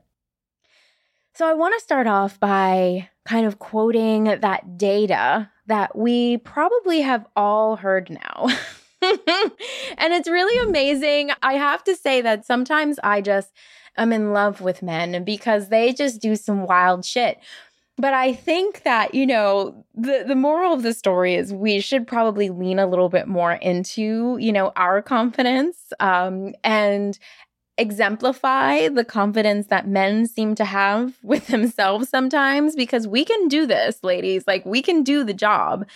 So 1.40 1.48
I 1.48 1.54
want 1.54 1.74
to 1.74 1.82
start 1.82 2.06
off 2.06 2.38
by 2.38 3.08
kind 3.24 3.46
of 3.46 3.60
quoting 3.60 4.26
that 4.26 4.78
data 4.78 5.50
that 5.68 5.98
we 5.98 6.36
probably 6.40 7.00
have 7.00 7.26
all 7.34 7.78
heard 7.78 8.10
now. 8.10 8.50
and 9.02 10.14
it's 10.14 10.28
really 10.28 10.68
amazing. 10.68 11.32
I 11.42 11.54
have 11.54 11.82
to 11.86 11.96
say 11.96 12.20
that 12.20 12.46
sometimes 12.46 13.00
I 13.06 13.22
just 13.22 13.54
am 13.96 14.12
in 14.12 14.34
love 14.34 14.60
with 14.60 14.84
men 14.84 15.24
because 15.24 15.70
they 15.70 15.94
just 15.94 16.20
do 16.20 16.36
some 16.36 16.66
wild 16.66 17.06
shit. 17.06 17.40
But 17.98 18.14
I 18.14 18.34
think 18.34 18.84
that, 18.84 19.14
you 19.14 19.26
know, 19.26 19.86
the, 19.96 20.26
the 20.28 20.36
moral 20.36 20.74
of 20.74 20.84
the 20.84 20.94
story 20.94 21.36
is 21.36 21.54
we 21.54 21.80
should 21.80 22.06
probably 22.06 22.50
lean 22.50 22.80
a 22.80 22.88
little 22.88 23.08
bit 23.08 23.30
more 23.30 23.54
into, 23.54 24.38
you 24.42 24.52
know, 24.52 24.74
our 24.76 25.02
confidence 25.02 25.78
um, 26.02 26.54
and 26.66 27.18
exemplify 27.80 28.90
the 28.90 29.06
confidence 29.06 29.68
that 29.68 29.88
men 29.88 30.28
seem 30.28 30.56
to 30.56 30.66
have 30.66 31.18
with 31.24 31.48
themselves 31.48 32.10
sometimes 32.10 32.76
because 32.76 33.08
we 33.08 33.26
can 33.26 33.48
do 33.48 33.66
this, 33.66 34.04
ladies. 34.04 34.46
Like, 34.46 34.66
we 34.66 34.82
can 34.82 35.04
do 35.04 35.24
the 35.24 35.34
job. 35.34 35.88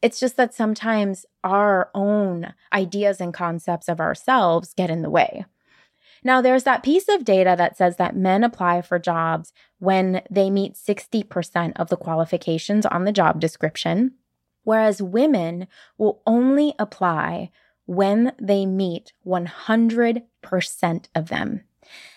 It's 0.00 0.18
just 0.18 0.36
that 0.36 0.54
sometimes 0.54 1.24
our 1.44 1.90
own 1.94 2.54
ideas 2.72 3.20
and 3.20 3.32
concepts 3.32 3.88
of 3.88 4.00
ourselves 4.00 4.74
get 4.74 4.90
in 4.90 5.02
the 5.02 5.10
way. 5.10 5.44
Now, 6.24 6.40
there's 6.40 6.64
that 6.64 6.84
piece 6.84 7.08
of 7.08 7.24
data 7.24 7.54
that 7.58 7.76
says 7.76 7.96
that 7.96 8.16
men 8.16 8.44
apply 8.44 8.82
for 8.82 8.98
jobs 8.98 9.52
when 9.78 10.22
they 10.30 10.50
meet 10.50 10.74
60% 10.74 11.72
of 11.76 11.88
the 11.88 11.96
qualifications 11.96 12.86
on 12.86 13.04
the 13.04 13.12
job 13.12 13.40
description, 13.40 14.12
whereas 14.62 15.02
women 15.02 15.66
will 15.98 16.22
only 16.26 16.74
apply 16.78 17.50
when 17.86 18.32
they 18.40 18.66
meet 18.66 19.12
100% 19.26 20.22
of 21.14 21.28
them. 21.28 21.64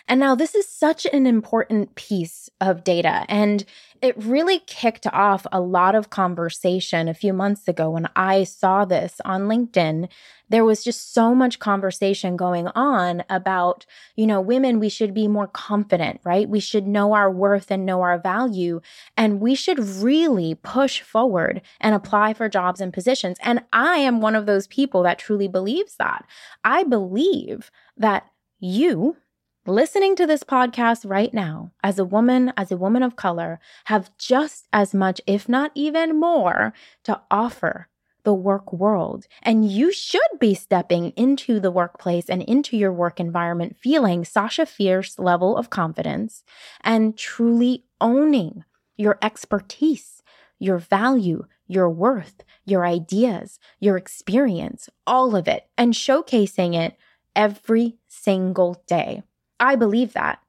And 0.08 0.20
now, 0.20 0.36
this 0.36 0.54
is 0.54 0.68
such 0.68 1.06
an 1.06 1.26
important 1.26 1.96
piece 1.96 2.50
of 2.62 2.84
data. 2.84 3.26
And 3.28 3.66
it 4.02 4.16
really 4.24 4.60
kicked 4.60 5.08
off 5.08 5.48
a 5.52 5.60
lot 5.60 5.96
of 5.96 6.12
conversation 6.12 7.08
a 7.08 7.14
few 7.14 7.34
months 7.34 7.68
ago 7.68 7.90
when 7.90 8.08
I 8.16 8.44
saw 8.44 8.86
this 8.86 9.20
on 9.26 9.44
LinkedIn. 9.44 10.10
There 10.48 10.64
was 10.64 10.84
just 10.84 11.12
so 11.14 11.34
much 11.34 11.58
conversation 11.58 12.38
going 12.38 12.68
on 12.68 13.24
about, 13.32 13.88
you 14.16 14.28
know, 14.28 14.42
women, 14.42 14.80
we 14.80 14.90
should 14.90 15.16
be 15.16 15.28
more 15.28 15.48
confident, 15.48 16.22
right? 16.24 16.48
We 16.48 16.60
should 16.60 16.86
know 16.86 17.14
our 17.14 17.32
worth 17.32 17.72
and 17.72 17.84
know 17.84 18.02
our 18.02 18.20
value. 18.20 18.82
And 19.18 19.42
we 19.42 19.56
should 19.56 19.80
really 19.80 20.54
push 20.54 21.02
forward 21.02 21.64
and 21.82 21.96
apply 21.96 22.36
for 22.36 22.48
jobs 22.48 22.80
and 22.80 22.94
positions. 22.94 23.38
And 23.42 23.64
I 23.74 23.98
am 23.98 24.22
one 24.22 24.36
of 24.36 24.46
those 24.46 24.68
people 24.68 25.02
that 25.02 25.18
truly 25.18 25.48
believes 25.48 25.96
that. 25.96 26.26
I 26.64 26.84
believe 26.84 27.72
that 27.98 28.28
you, 28.60 29.18
listening 29.66 30.16
to 30.16 30.28
this 30.28 30.44
podcast 30.44 31.10
right 31.10 31.34
now, 31.34 31.72
as 31.84 31.98
a 31.98 32.06
woman, 32.06 32.54
as 32.58 32.72
a 32.72 32.78
woman 32.78 33.04
of 33.04 33.16
color, 33.16 33.60
have 33.86 34.16
just 34.18 34.68
as 34.72 34.94
much, 34.94 35.20
if 35.26 35.50
not 35.50 35.72
even 35.76 36.20
more, 36.20 36.74
to 37.04 37.20
offer 37.32 37.88
the 38.24 38.34
work 38.34 38.74
world. 38.74 39.28
And 39.42 39.70
you 39.70 39.92
should 39.92 40.22
be 40.40 40.54
stepping 40.54 41.12
into 41.12 41.60
the 41.60 41.72
workplace 41.72 42.30
and 42.30 42.42
into 42.42 42.76
your 42.76 42.92
work 42.92 43.20
environment 43.20 43.78
feeling 43.80 44.26
Sasha 44.26 44.66
Fierce 44.66 45.18
level 45.20 45.56
of 45.56 45.70
confidence 45.70 46.44
and 46.82 47.18
truly 47.18 47.86
owning 48.02 48.64
your 48.98 49.18
expertise, 49.22 50.24
your 50.60 50.80
value, 50.80 51.46
your 51.68 51.90
worth, 51.90 52.44
your 52.66 52.86
ideas, 52.86 53.60
your 53.80 53.98
experience, 53.98 54.90
all 55.06 55.36
of 55.36 55.48
it, 55.48 55.68
and 55.78 55.94
showcasing 55.94 56.76
it 56.76 56.98
every 57.36 57.98
single 58.08 58.84
day. 58.88 59.22
I 59.60 59.76
believe 59.76 60.14
that. 60.14 60.40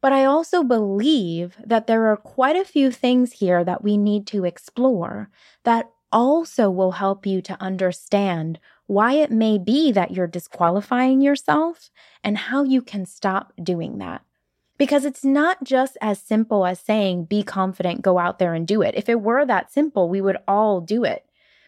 But 0.00 0.12
I 0.12 0.24
also 0.24 0.62
believe 0.62 1.56
that 1.64 1.86
there 1.86 2.06
are 2.12 2.16
quite 2.16 2.56
a 2.56 2.64
few 2.64 2.90
things 2.90 3.32
here 3.32 3.64
that 3.64 3.82
we 3.82 3.96
need 3.96 4.26
to 4.28 4.44
explore 4.44 5.30
that 5.64 5.90
also 6.12 6.70
will 6.70 6.92
help 6.92 7.26
you 7.26 7.40
to 7.42 7.60
understand 7.60 8.58
why 8.86 9.14
it 9.14 9.30
may 9.30 9.58
be 9.58 9.90
that 9.92 10.10
you're 10.10 10.26
disqualifying 10.26 11.20
yourself 11.20 11.90
and 12.22 12.36
how 12.36 12.62
you 12.62 12.82
can 12.82 13.06
stop 13.06 13.52
doing 13.62 13.98
that. 13.98 14.22
Because 14.76 15.04
it's 15.04 15.24
not 15.24 15.64
just 15.64 15.96
as 16.00 16.18
simple 16.18 16.66
as 16.66 16.80
saying, 16.80 17.24
be 17.24 17.42
confident, 17.42 18.02
go 18.02 18.18
out 18.18 18.38
there 18.38 18.54
and 18.54 18.66
do 18.66 18.82
it. 18.82 18.94
If 18.96 19.08
it 19.08 19.20
were 19.20 19.46
that 19.46 19.72
simple, 19.72 20.08
we 20.08 20.20
would 20.20 20.36
all 20.46 20.80
do 20.80 21.04
it. 21.04 21.24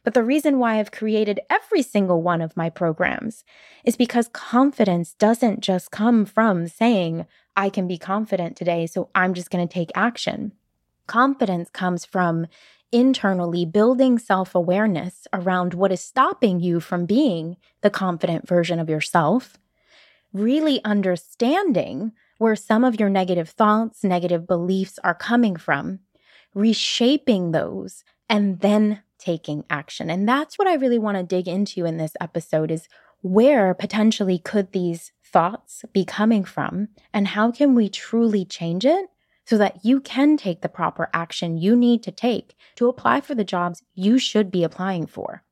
But 0.06 0.14
the 0.14 0.22
reason 0.22 0.60
why 0.60 0.78
I've 0.78 0.92
created 0.92 1.40
every 1.50 1.82
single 1.82 2.22
one 2.22 2.40
of 2.40 2.56
my 2.56 2.70
programs 2.70 3.44
is 3.82 3.96
because 3.96 4.28
confidence 4.28 5.14
doesn't 5.14 5.62
just 5.62 5.90
come 5.90 6.24
from 6.24 6.68
saying, 6.68 7.26
I 7.56 7.70
can 7.70 7.88
be 7.88 7.98
confident 7.98 8.56
today, 8.56 8.86
so 8.86 9.10
I'm 9.16 9.34
just 9.34 9.50
going 9.50 9.66
to 9.66 9.74
take 9.74 9.90
action. 9.96 10.52
Confidence 11.08 11.70
comes 11.70 12.04
from 12.04 12.46
internally 12.92 13.64
building 13.64 14.16
self 14.20 14.54
awareness 14.54 15.26
around 15.32 15.74
what 15.74 15.90
is 15.90 16.02
stopping 16.02 16.60
you 16.60 16.78
from 16.78 17.04
being 17.04 17.56
the 17.80 17.90
confident 17.90 18.46
version 18.46 18.78
of 18.78 18.88
yourself, 18.88 19.58
really 20.32 20.80
understanding 20.84 22.12
where 22.38 22.54
some 22.54 22.84
of 22.84 23.00
your 23.00 23.10
negative 23.10 23.48
thoughts, 23.48 24.04
negative 24.04 24.46
beliefs 24.46 25.00
are 25.02 25.14
coming 25.14 25.56
from, 25.56 25.98
reshaping 26.54 27.50
those, 27.50 28.04
and 28.28 28.60
then 28.60 29.02
taking 29.18 29.64
action. 29.70 30.10
And 30.10 30.28
that's 30.28 30.58
what 30.58 30.68
I 30.68 30.74
really 30.74 30.98
want 30.98 31.16
to 31.16 31.22
dig 31.22 31.48
into 31.48 31.84
in 31.84 31.96
this 31.96 32.16
episode 32.20 32.70
is 32.70 32.88
where 33.22 33.74
potentially 33.74 34.38
could 34.38 34.72
these 34.72 35.12
thoughts 35.24 35.84
be 35.92 36.04
coming 36.04 36.44
from 36.44 36.88
and 37.12 37.28
how 37.28 37.50
can 37.50 37.74
we 37.74 37.88
truly 37.88 38.44
change 38.44 38.84
it 38.84 39.08
so 39.46 39.56
that 39.58 39.84
you 39.84 40.00
can 40.00 40.36
take 40.36 40.60
the 40.60 40.68
proper 40.68 41.08
action 41.12 41.56
you 41.56 41.76
need 41.76 42.02
to 42.02 42.10
take 42.10 42.54
to 42.74 42.88
apply 42.88 43.20
for 43.20 43.34
the 43.34 43.44
jobs 43.44 43.82
you 43.94 44.18
should 44.18 44.50
be 44.50 44.64
applying 44.64 45.06
for. 45.06 45.42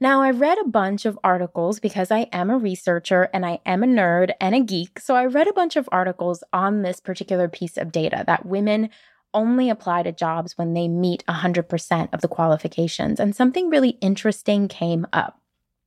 Now, 0.00 0.22
I 0.22 0.32
read 0.32 0.58
a 0.58 0.68
bunch 0.68 1.06
of 1.06 1.18
articles 1.22 1.78
because 1.78 2.10
I 2.10 2.26
am 2.32 2.50
a 2.50 2.58
researcher 2.58 3.30
and 3.32 3.46
I 3.46 3.60
am 3.64 3.84
a 3.84 3.86
nerd 3.86 4.32
and 4.40 4.54
a 4.54 4.60
geek. 4.60 4.98
So 4.98 5.14
I 5.14 5.26
read 5.26 5.46
a 5.46 5.52
bunch 5.52 5.76
of 5.76 5.88
articles 5.92 6.42
on 6.52 6.82
this 6.82 6.98
particular 6.98 7.48
piece 7.48 7.76
of 7.76 7.92
data 7.92 8.24
that 8.26 8.44
women 8.44 8.90
only 9.34 9.68
apply 9.68 10.04
to 10.04 10.12
jobs 10.12 10.56
when 10.56 10.72
they 10.72 10.88
meet 10.88 11.24
100% 11.26 12.08
of 12.14 12.20
the 12.20 12.28
qualifications. 12.28 13.20
And 13.20 13.36
something 13.36 13.68
really 13.68 13.98
interesting 14.00 14.68
came 14.68 15.06
up. 15.12 15.40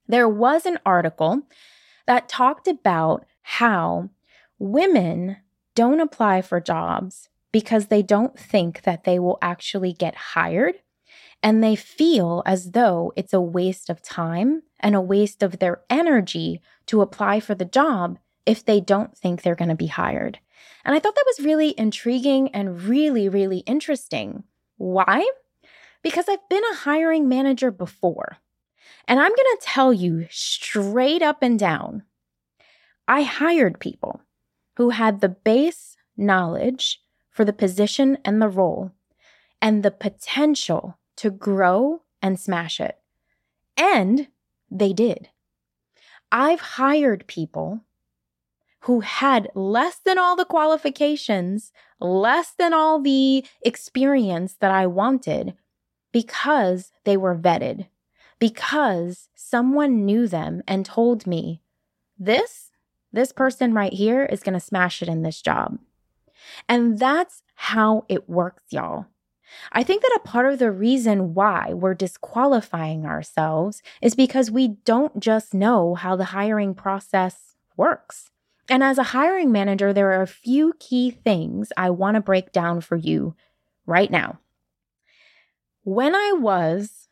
There 0.08 0.30
was 0.30 0.66
an 0.66 0.80
article 0.86 1.42
that 2.06 2.30
talked 2.30 2.68
about 2.68 3.25
how 3.42 4.10
women 4.60 5.38
don't 5.75 6.00
apply 6.00 6.42
for 6.42 6.60
jobs 6.60 7.30
because 7.51 7.88
they 7.88 8.04
don't 8.04 8.38
think 8.38 8.84
that 8.84 9.04
they 9.04 9.20
will 9.20 9.38
actually 9.42 9.94
get 9.94 10.16
hired 10.16 10.75
and 11.44 11.63
they 11.63 11.75
feel 11.75 12.42
as 12.46 12.72
though 12.72 13.13
it's 13.16 13.34
a 13.34 13.42
waste 13.42 13.89
of 13.89 14.01
time 14.01 14.63
and 14.80 14.96
a 14.96 15.01
waste 15.01 15.44
of 15.44 15.60
their 15.60 15.82
energy 15.89 16.62
to 16.88 17.01
apply 17.01 17.39
for 17.39 17.56
the 17.56 17.66
job 17.66 18.18
if 18.46 18.63
they 18.66 18.80
don't 18.80 19.18
think 19.18 19.42
they're 19.42 19.56
going 19.56 19.70
to 19.70 19.75
be 19.75 19.88
hired. 19.88 20.39
And 20.86 20.96
I 20.96 21.00
thought 21.00 21.16
that 21.16 21.26
was 21.38 21.46
really 21.46 21.74
intriguing 21.78 22.50
and 22.50 22.84
really, 22.84 23.30
really 23.30 23.60
interesting. 23.60 24.44
Why? 24.78 25.30
Because 26.02 26.30
I've 26.30 26.48
been 26.50 26.64
a 26.72 26.76
hiring 26.78 27.28
manager 27.28 27.72
before. 27.72 28.38
And 29.08 29.20
I'm 29.20 29.32
going 29.32 29.58
to 29.58 29.60
tell 29.62 29.94
you 29.94 30.28
straight 30.30 31.22
up 31.22 31.42
and 31.42 31.58
down 31.58 32.04
I 33.08 33.24
hired 33.24 33.80
people 33.80 34.22
who 34.76 34.89
had 34.89 35.22
the 35.22 35.30
base 35.30 35.96
knowledge 36.17 37.02
for 37.30 37.46
the 37.46 37.54
position 37.54 38.17
and 38.26 38.41
the 38.41 38.50
role 38.50 38.91
and 39.62 39.82
the 39.82 39.91
potential 39.91 40.98
to 41.15 41.32
grow 41.32 42.02
and 42.22 42.39
smash 42.39 42.80
it. 42.80 42.98
And 43.78 44.28
they 44.70 44.91
did. 44.91 45.30
I've 46.32 46.60
hired 46.60 47.28
people 47.28 47.82
who 48.88 49.02
had 49.02 49.50
less 49.54 50.00
than 50.06 50.17
all 50.17 50.38
the 50.38 50.45
qualifications, 50.45 51.73
less 52.00 52.54
than 52.58 52.71
all 52.73 53.02
the 53.02 53.45
experience 53.62 54.56
that 54.62 54.71
I 54.71 54.88
wanted 54.88 55.56
because 56.13 56.93
they 57.04 57.17
were 57.17 57.36
vetted, 57.36 57.88
because 58.39 59.28
someone 59.36 60.06
knew 60.06 60.26
them 60.26 60.63
and 60.69 60.86
told 60.86 61.28
me, 61.28 61.62
this, 62.17 62.71
this 63.12 63.34
person 63.34 63.73
right 63.73 63.91
here 63.91 64.23
is 64.23 64.41
going 64.41 64.54
to 64.54 64.60
smash 64.62 65.02
it 65.02 65.10
in 65.10 65.21
this 65.21 65.41
job. 65.41 65.80
And 66.69 66.97
that's 66.97 67.43
how 67.56 68.06
it 68.08 68.30
works, 68.30 68.63
y'all. 68.69 69.08
I 69.73 69.84
think 69.84 70.02
that 70.02 70.15
a 70.15 70.26
part 70.26 70.45
of 70.45 70.60
the 70.60 70.71
reason 70.71 71.34
why 71.34 71.73
we're 71.73 71.93
disqualifying 71.93 73.06
ourselves 73.06 73.82
is 74.02 74.15
because 74.15 74.50
we 74.50 74.69
don't 74.86 75.19
just 75.19 75.54
know 75.54 75.95
how 75.95 76.15
the 76.15 76.26
hiring 76.26 76.73
process 76.73 77.54
works. 77.76 78.32
And 78.69 78.84
as 78.84 78.97
a 78.97 79.03
hiring 79.03 79.51
manager, 79.51 79.93
there 79.93 80.12
are 80.12 80.21
a 80.21 80.27
few 80.27 80.73
key 80.80 81.12
things 81.12 81.71
I 81.77 81.89
want 81.89 82.15
to 82.15 82.21
break 82.21 82.51
down 82.51 82.82
for 82.82 82.95
you 82.95 83.36
right 83.86 84.12
now. 84.12 84.39
When 85.84 86.13
I 86.15 86.34
was 86.34 87.08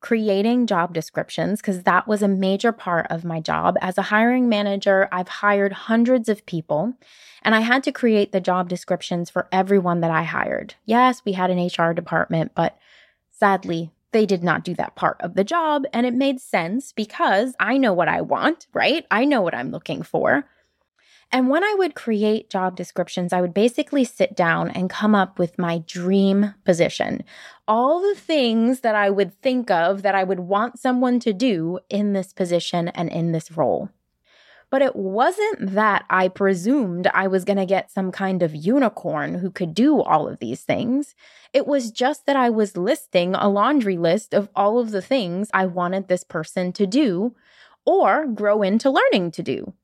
creating 0.00 0.66
job 0.66 0.92
descriptions, 0.92 1.60
because 1.60 1.82
that 1.82 2.06
was 2.06 2.22
a 2.22 2.28
major 2.28 2.72
part 2.72 3.06
of 3.10 3.24
my 3.24 3.40
job 3.40 3.76
as 3.80 3.96
a 3.96 4.02
hiring 4.02 4.48
manager, 4.48 5.08
I've 5.10 5.28
hired 5.28 5.72
hundreds 5.72 6.28
of 6.28 6.44
people 6.46 6.94
and 7.42 7.54
I 7.54 7.60
had 7.60 7.82
to 7.84 7.92
create 7.92 8.32
the 8.32 8.40
job 8.40 8.68
descriptions 8.68 9.30
for 9.30 9.48
everyone 9.52 10.00
that 10.00 10.10
I 10.10 10.22
hired. 10.22 10.74
Yes, 10.84 11.22
we 11.24 11.32
had 11.32 11.50
an 11.50 11.66
HR 11.66 11.92
department, 11.92 12.52
but 12.54 12.78
sadly, 13.30 13.90
they 14.12 14.26
did 14.26 14.44
not 14.44 14.62
do 14.62 14.74
that 14.74 14.94
part 14.94 15.16
of 15.20 15.34
the 15.34 15.44
job. 15.44 15.84
And 15.92 16.06
it 16.06 16.14
made 16.14 16.40
sense 16.40 16.92
because 16.92 17.54
I 17.58 17.76
know 17.78 17.92
what 17.92 18.08
I 18.08 18.20
want, 18.20 18.66
right? 18.72 19.06
I 19.10 19.24
know 19.24 19.42
what 19.42 19.54
I'm 19.54 19.70
looking 19.70 20.02
for. 20.02 20.44
And 21.34 21.48
when 21.48 21.64
I 21.64 21.74
would 21.78 21.96
create 21.96 22.48
job 22.48 22.76
descriptions, 22.76 23.32
I 23.32 23.40
would 23.40 23.52
basically 23.52 24.04
sit 24.04 24.36
down 24.36 24.70
and 24.70 24.88
come 24.88 25.16
up 25.16 25.36
with 25.36 25.58
my 25.58 25.78
dream 25.78 26.54
position. 26.64 27.24
All 27.66 28.00
the 28.00 28.14
things 28.14 28.82
that 28.82 28.94
I 28.94 29.10
would 29.10 29.42
think 29.42 29.68
of 29.68 30.02
that 30.02 30.14
I 30.14 30.22
would 30.22 30.38
want 30.38 30.78
someone 30.78 31.18
to 31.18 31.32
do 31.32 31.80
in 31.90 32.12
this 32.12 32.32
position 32.32 32.86
and 32.86 33.10
in 33.10 33.32
this 33.32 33.50
role. 33.50 33.88
But 34.70 34.82
it 34.82 34.94
wasn't 34.94 35.72
that 35.72 36.04
I 36.08 36.28
presumed 36.28 37.08
I 37.08 37.26
was 37.26 37.44
going 37.44 37.56
to 37.56 37.66
get 37.66 37.90
some 37.90 38.12
kind 38.12 38.40
of 38.40 38.54
unicorn 38.54 39.34
who 39.34 39.50
could 39.50 39.74
do 39.74 40.00
all 40.02 40.28
of 40.28 40.38
these 40.38 40.62
things. 40.62 41.16
It 41.52 41.66
was 41.66 41.90
just 41.90 42.26
that 42.26 42.36
I 42.36 42.48
was 42.48 42.76
listing 42.76 43.34
a 43.34 43.48
laundry 43.48 43.96
list 43.96 44.34
of 44.34 44.48
all 44.54 44.78
of 44.78 44.92
the 44.92 45.02
things 45.02 45.50
I 45.52 45.66
wanted 45.66 46.06
this 46.06 46.22
person 46.22 46.72
to 46.74 46.86
do 46.86 47.34
or 47.84 48.24
grow 48.28 48.62
into 48.62 48.88
learning 48.88 49.32
to 49.32 49.42
do. 49.42 49.74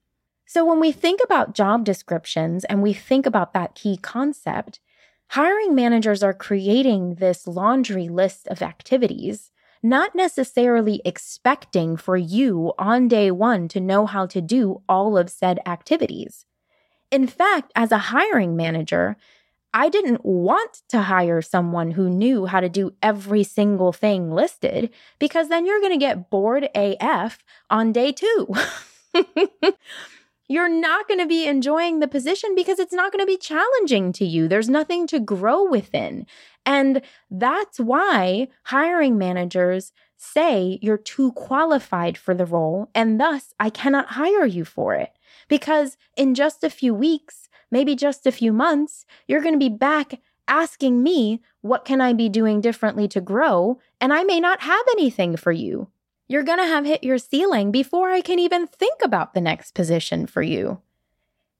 So 0.53 0.65
when 0.65 0.81
we 0.81 0.91
think 0.91 1.21
about 1.23 1.55
job 1.55 1.85
descriptions 1.85 2.65
and 2.65 2.83
we 2.83 2.93
think 2.93 3.25
about 3.25 3.53
that 3.53 3.77
key 3.77 3.97
concept, 3.97 4.81
hiring 5.29 5.77
managers 5.77 6.25
are 6.25 6.35
creating 6.35 7.15
this 7.21 7.47
laundry 7.47 8.09
list 8.09 8.49
of 8.49 8.61
activities 8.61 9.53
not 9.81 10.17
necessarily 10.17 11.01
expecting 11.05 11.97
for 11.97 12.17
you 12.17 12.73
on 12.81 13.07
day 13.07 13.31
one 13.31 13.69
to 13.69 13.79
know 13.79 14.07
how 14.07 14.27
to 14.27 14.41
do 14.41 14.83
all 14.89 15.17
of 15.17 15.31
said 15.31 15.61
activities. 15.67 16.47
In 17.13 17.29
fact, 17.29 17.71
as 17.77 17.93
a 17.93 18.11
hiring 18.11 18.57
manager, 18.57 19.17
I 19.73 19.89
didn't 19.89 20.25
want 20.25 20.83
to 20.89 21.03
hire 21.03 21.43
someone 21.43 21.93
who 21.93 22.11
knew 22.11 22.47
how 22.47 22.59
to 22.59 22.69
do 22.69 22.93
every 23.01 23.45
single 23.45 23.93
thing 23.93 24.33
listed 24.33 24.91
because 25.21 25.49
then 25.49 25.65
you're 25.65 25.81
going 25.81 25.93
to 25.93 25.97
get 25.97 26.29
bored 26.29 26.69
AF 26.75 27.39
on 27.71 27.93
day 27.93 28.11
two. 28.11 28.53
you're 30.51 30.69
not 30.69 31.07
going 31.07 31.21
to 31.21 31.29
be 31.29 31.47
enjoying 31.47 32.01
the 32.01 32.09
position 32.09 32.57
because 32.57 32.81
it's 32.81 32.93
not 32.93 33.13
going 33.13 33.23
to 33.23 33.27
be 33.27 33.37
challenging 33.37 34.13
to 34.13 34.25
you. 34.25 34.49
There's 34.49 34.69
nothing 34.69 35.07
to 35.07 35.21
grow 35.21 35.65
within. 35.65 36.27
And 36.67 37.03
that's 37.31 37.79
why 37.79 38.49
hiring 38.65 39.17
managers 39.17 39.93
say 40.17 40.81
you're 40.83 40.99
too 40.99 41.31
qualified 41.33 42.19
for 42.19 42.35
the 42.35 42.45
role, 42.45 42.91
and 42.97 43.21
thus 43.21 43.55
I 43.61 43.71
cannot 43.71 44.09
hire 44.09 44.45
you 44.45 44.65
for 44.65 44.97
it. 44.97 45.13
Because 45.47 45.97
in 46.17 46.35
just 46.35 46.65
a 46.65 46.69
few 46.69 46.93
weeks, 46.95 47.49
maybe 47.71 47.95
just 47.95 48.27
a 48.27 48.33
few 48.33 48.53
months, 48.53 49.07
you're 49.29 49.43
going 49.43 49.55
to 49.55 49.59
be 49.59 49.69
back 49.69 50.21
asking 50.49 51.01
me, 51.01 51.41
what 51.61 51.85
can 51.85 52.01
I 52.01 52.13
be 52.13 52.29
doing 52.29 52.61
differently 52.61 53.07
to 53.09 53.21
grow? 53.21 53.79
And 54.01 54.13
I 54.13 54.25
may 54.25 54.41
not 54.41 54.63
have 54.63 54.85
anything 54.91 55.37
for 55.37 55.53
you. 55.53 55.91
You're 56.31 56.45
going 56.45 56.61
to 56.61 56.65
have 56.65 56.85
hit 56.85 57.03
your 57.03 57.19
ceiling 57.19 57.73
before 57.73 58.13
I 58.13 58.21
can 58.21 58.39
even 58.39 58.69
think 58.69 59.01
about 59.03 59.35
the 59.35 59.41
next 59.41 59.75
position 59.75 60.29
for 60.29 60.43
you. 60.43 60.81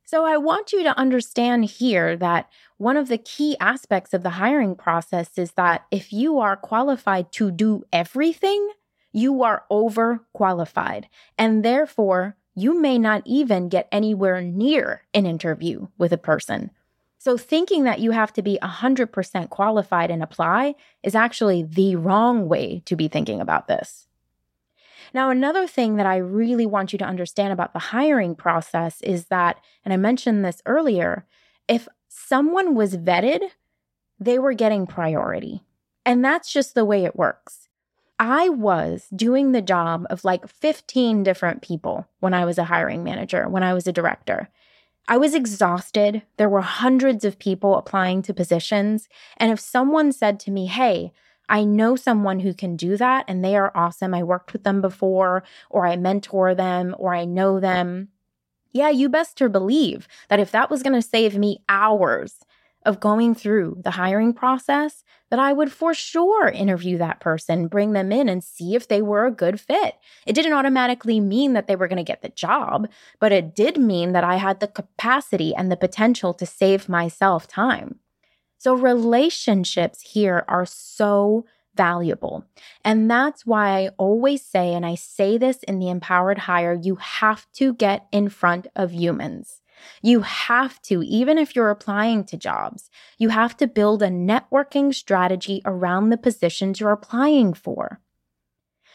So 0.05 0.25
I 0.25 0.37
want 0.37 0.73
you 0.73 0.85
to 0.85 0.97
understand 0.97 1.65
here 1.65 2.17
that 2.19 2.49
one 2.77 2.97
of 2.97 3.09
the 3.09 3.19
key 3.19 3.57
aspects 3.59 4.15
of 4.15 4.23
the 4.23 4.31
hiring 4.31 4.77
process 4.77 5.37
is 5.37 5.51
that 5.55 5.87
if 5.91 6.13
you 6.13 6.39
are 6.39 6.57
qualified 6.57 7.33
to 7.33 7.51
do 7.51 7.83
everything, 7.93 8.71
you 9.11 9.43
are 9.43 9.65
overqualified. 9.73 11.07
And 11.37 11.65
therefore, 11.65 12.37
you 12.55 12.81
may 12.81 12.97
not 12.97 13.23
even 13.27 13.71
get 13.71 13.89
anywhere 13.91 14.41
near 14.41 15.03
an 15.13 15.27
interview 15.27 15.89
with 15.99 16.13
a 16.13 16.17
person. 16.17 16.71
So, 17.19 17.37
thinking 17.37 17.83
that 17.85 17.99
you 17.99 18.13
have 18.13 18.33
to 18.35 18.43
be 18.43 18.57
100% 18.63 19.51
qualified 19.51 20.13
and 20.13 20.23
apply 20.23 20.77
is 21.03 21.17
actually 21.17 21.65
the 21.65 21.97
wrong 21.97 22.49
way 22.49 22.83
to 22.85 22.95
be 22.95 23.09
thinking 23.09 23.41
about 23.41 23.67
this. 23.67 24.07
Now, 25.13 25.31
another 25.31 25.67
thing 25.67 25.97
that 25.97 26.07
I 26.07 26.17
really 26.17 26.67
want 26.67 26.93
you 26.93 26.99
to 26.99 27.05
understand 27.05 27.53
about 27.53 27.73
the 27.73 27.79
hiring 27.79 28.35
process 28.35 29.01
is 29.03 29.27
that, 29.27 29.61
and 29.85 29.93
I 29.93 29.97
mentioned 29.97 30.45
this 30.45 30.63
earlier, 30.67 31.27
if 31.69 31.89
someone 32.09 32.75
was 32.75 32.97
vetted, 32.97 33.43
they 34.19 34.39
were 34.39 34.53
getting 34.53 34.87
priority. 34.87 35.63
And 36.05 36.25
that's 36.25 36.53
just 36.53 36.75
the 36.75 36.85
way 36.85 37.05
it 37.05 37.17
works. 37.17 37.69
I 38.19 38.51
was 38.51 39.07
doing 39.15 39.53
the 39.53 39.63
job 39.63 40.07
of 40.11 40.25
like 40.25 40.47
15 40.47 41.23
different 41.23 41.63
people 41.63 42.07
when 42.21 42.35
I 42.35 42.45
was 42.45 42.59
a 42.59 42.65
hiring 42.65 43.03
manager, 43.03 43.49
when 43.49 43.63
I 43.63 43.73
was 43.73 43.87
a 43.87 43.93
director. 43.93 44.51
I 45.09 45.17
was 45.17 45.35
exhausted. 45.35 46.23
There 46.37 46.49
were 46.49 46.61
hundreds 46.61 47.25
of 47.25 47.39
people 47.39 47.77
applying 47.77 48.23
to 48.23 48.35
positions. 48.35 49.09
And 49.39 49.51
if 49.51 49.59
someone 49.59 50.13
said 50.13 50.39
to 50.41 50.51
me, 50.51 50.67
Hey, 50.67 51.13
I 51.51 51.65
know 51.65 51.97
someone 51.97 52.41
who 52.41 52.55
can 52.55 52.77
do 52.77 52.97
that 52.97 53.25
and 53.29 53.45
they 53.45 53.57
are 53.57 53.73
awesome. 53.75 54.15
I 54.15 54.23
worked 54.23 54.53
with 54.53 54.65
them 54.65 54.81
before, 54.81 55.43
or 55.69 55.85
I 55.85 55.97
mentor 55.97 56.55
them, 56.55 56.95
or 56.99 57.15
I 57.15 57.25
know 57.25 57.61
them. 57.61 58.09
Yeah, 58.73 58.91
you 58.91 59.09
best 59.09 59.37
believe 59.37 60.07
that 60.29 60.41
if 60.41 60.53
that 60.53 60.71
was 60.71 60.83
going 60.83 60.95
to 60.95 61.07
save 61.07 61.37
me 61.37 61.59
hours 61.69 62.37
of 62.87 63.01
going 63.01 63.35
through 63.35 63.81
the 63.85 63.91
hiring 63.91 64.33
process, 64.33 65.03
that 65.29 65.39
I 65.39 65.53
would 65.53 65.71
for 65.71 65.93
sure 65.93 66.49
interview 66.49 66.99
that 66.99 67.21
person, 67.21 67.69
bring 67.69 67.93
them 67.93 68.11
in, 68.11 68.29
and 68.29 68.43
see 68.43 68.75
if 68.75 68.89
they 68.89 69.03
were 69.03 69.27
a 69.27 69.33
good 69.33 69.61
fit. 69.61 69.97
It 70.27 70.35
didn't 70.35 70.55
automatically 70.55 71.21
mean 71.21 71.53
that 71.53 71.67
they 71.67 71.77
were 71.77 71.89
going 71.89 71.99
to 71.99 72.03
get 72.03 72.23
the 72.23 72.31
job, 72.31 72.89
but 73.19 73.33
it 73.33 73.55
did 73.55 73.77
mean 73.77 74.13
that 74.13 74.25
I 74.25 74.37
had 74.37 74.61
the 74.61 74.69
capacity 74.69 75.55
and 75.55 75.71
the 75.71 75.77
potential 75.77 76.33
to 76.35 76.47
save 76.47 76.89
myself 76.89 77.47
time. 77.47 78.01
So, 78.61 78.75
relationships 78.75 80.03
here 80.03 80.45
are 80.47 80.67
so 80.67 81.47
valuable. 81.75 82.45
And 82.85 83.11
that's 83.11 83.47
why 83.47 83.71
I 83.71 83.89
always 83.97 84.45
say, 84.45 84.75
and 84.75 84.85
I 84.85 84.97
say 84.97 85.39
this 85.39 85.63
in 85.63 85.79
the 85.79 85.89
empowered 85.89 86.37
hire, 86.41 86.75
you 86.75 86.97
have 86.97 87.51
to 87.55 87.73
get 87.73 88.07
in 88.13 88.29
front 88.29 88.67
of 88.77 88.93
humans. 88.93 89.63
You 90.03 90.21
have 90.21 90.83
to, 90.83 91.03
even 91.03 91.39
if 91.39 91.57
you're 91.57 91.71
applying 91.71 92.25
to 92.25 92.37
jobs, 92.37 92.91
you 93.17 93.31
have 93.31 93.57
to 93.57 93.67
build 93.67 94.03
a 94.03 94.09
networking 94.09 94.95
strategy 94.95 95.63
around 95.65 96.11
the 96.11 96.19
positions 96.19 96.81
you're 96.81 96.91
applying 96.91 97.55
for. 97.55 98.03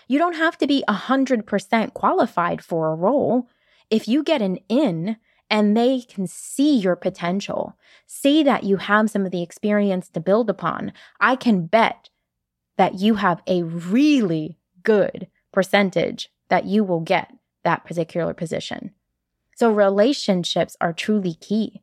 You 0.08 0.20
don't 0.20 0.36
have 0.36 0.60
to 0.60 0.68
be 0.68 0.84
100% 0.88 1.94
qualified 1.96 2.64
for 2.64 2.92
a 2.92 2.96
role. 2.96 3.50
If 3.90 4.08
you 4.08 4.22
get 4.22 4.44
an 4.44 4.60
in 4.70 5.18
and 5.50 5.76
they 5.76 6.02
can 6.02 6.28
see 6.28 6.76
your 6.76 6.96
potential, 6.96 7.78
see 8.08 8.44
that 8.44 8.64
you 8.64 8.78
have 8.78 9.10
some 9.10 9.26
of 9.26 9.32
the 9.32 9.44
experience 9.44 10.10
to 10.10 10.20
build 10.20 10.50
upon, 10.50 10.92
I 11.20 11.36
can 11.36 11.68
bet 11.68 12.10
that 12.78 12.96
you 12.96 13.16
have 13.16 13.42
a 13.48 13.64
really 13.64 14.58
good 14.84 15.28
percentage 15.52 16.30
that 16.50 16.66
you 16.66 16.84
will 16.84 17.00
get 17.00 17.32
that 17.64 17.86
particular 17.86 18.34
position. 18.34 18.92
So 19.56 19.72
relationships 19.72 20.76
are 20.82 20.94
truly 20.94 21.36
key. 21.36 21.82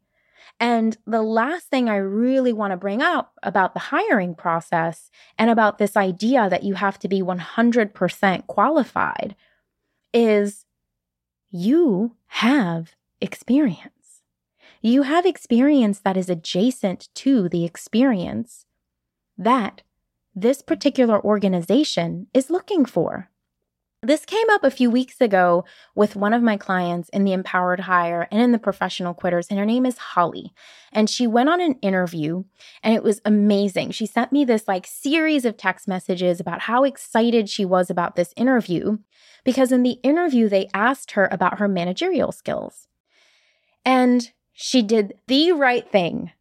And 0.61 0.97
the 1.07 1.23
last 1.23 1.69
thing 1.69 1.89
I 1.89 1.97
really 1.97 2.53
want 2.53 2.73
to 2.73 2.77
bring 2.77 3.03
up 3.03 3.33
about 3.43 3.75
the 3.75 3.81
hiring 3.81 4.35
process 4.35 5.11
and 5.39 5.51
about 5.51 5.79
this 5.79 5.97
idea 5.97 6.49
that 6.49 6.63
you 6.63 6.75
have 6.75 6.99
to 7.01 7.09
be 7.09 7.23
100% 7.23 8.47
qualified 8.47 9.35
is 10.13 10.67
you 11.51 12.17
have 12.27 12.95
experience. 13.23 14.23
You 14.83 15.03
have 15.03 15.25
experience 15.25 16.01
that 16.01 16.17
is 16.17 16.29
adjacent 16.29 17.09
to 17.15 17.49
the 17.49 17.65
experience 17.65 18.67
that 19.39 19.83
this 20.35 20.61
particular 20.61 21.23
organization 21.25 22.27
is 22.35 22.51
looking 22.51 22.85
for. 22.85 23.31
This 24.05 24.25
came 24.25 24.51
up 24.51 24.65
a 24.65 24.71
few 24.71 24.91
weeks 24.91 25.21
ago 25.21 25.65
with 25.95 26.17
one 26.17 26.33
of 26.33 26.43
my 26.43 26.57
clients 26.57 27.09
in 27.11 27.23
the 27.23 27.33
Empowered 27.33 27.79
Hire 27.79 28.27
and 28.33 28.43
in 28.43 28.51
the 28.51 28.59
Professional 28.59 29.15
Quitters, 29.15 29.47
and 29.49 29.61
her 29.61 29.65
name 29.65 29.87
is 29.87 29.97
Holly. 29.97 30.53
And 30.91 31.09
she 31.09 31.29
went 31.29 31.49
on 31.49 31.61
an 31.61 31.75
interview, 31.75 32.43
and 32.83 32.97
it 32.97 33.05
was 33.05 33.21
amazing. 33.25 33.93
She 33.93 34.07
sent 34.07 34.33
me 34.33 34.45
this 34.45 34.67
like 34.67 34.89
series 34.89 35.45
of 35.45 35.57
text 35.57 35.87
messages 35.87 36.41
about 36.41 36.63
how 36.63 36.83
excited 36.83 37.49
she 37.49 37.65
was 37.65 37.91
about 37.91 38.17
this 38.17 38.35
interview 38.37 38.99
because 39.45 39.71
in 39.71 39.85
the 39.85 39.99
interview, 40.03 40.49
they 40.49 40.69
asked 40.75 41.13
her 41.13 41.29
about 41.31 41.61
her 41.61 41.69
managerial 41.69 42.33
skills. 42.33 42.89
And 43.85 44.31
she 44.53 44.83
did 44.83 45.15
the 45.27 45.53
right 45.53 45.91
thing 45.91 46.33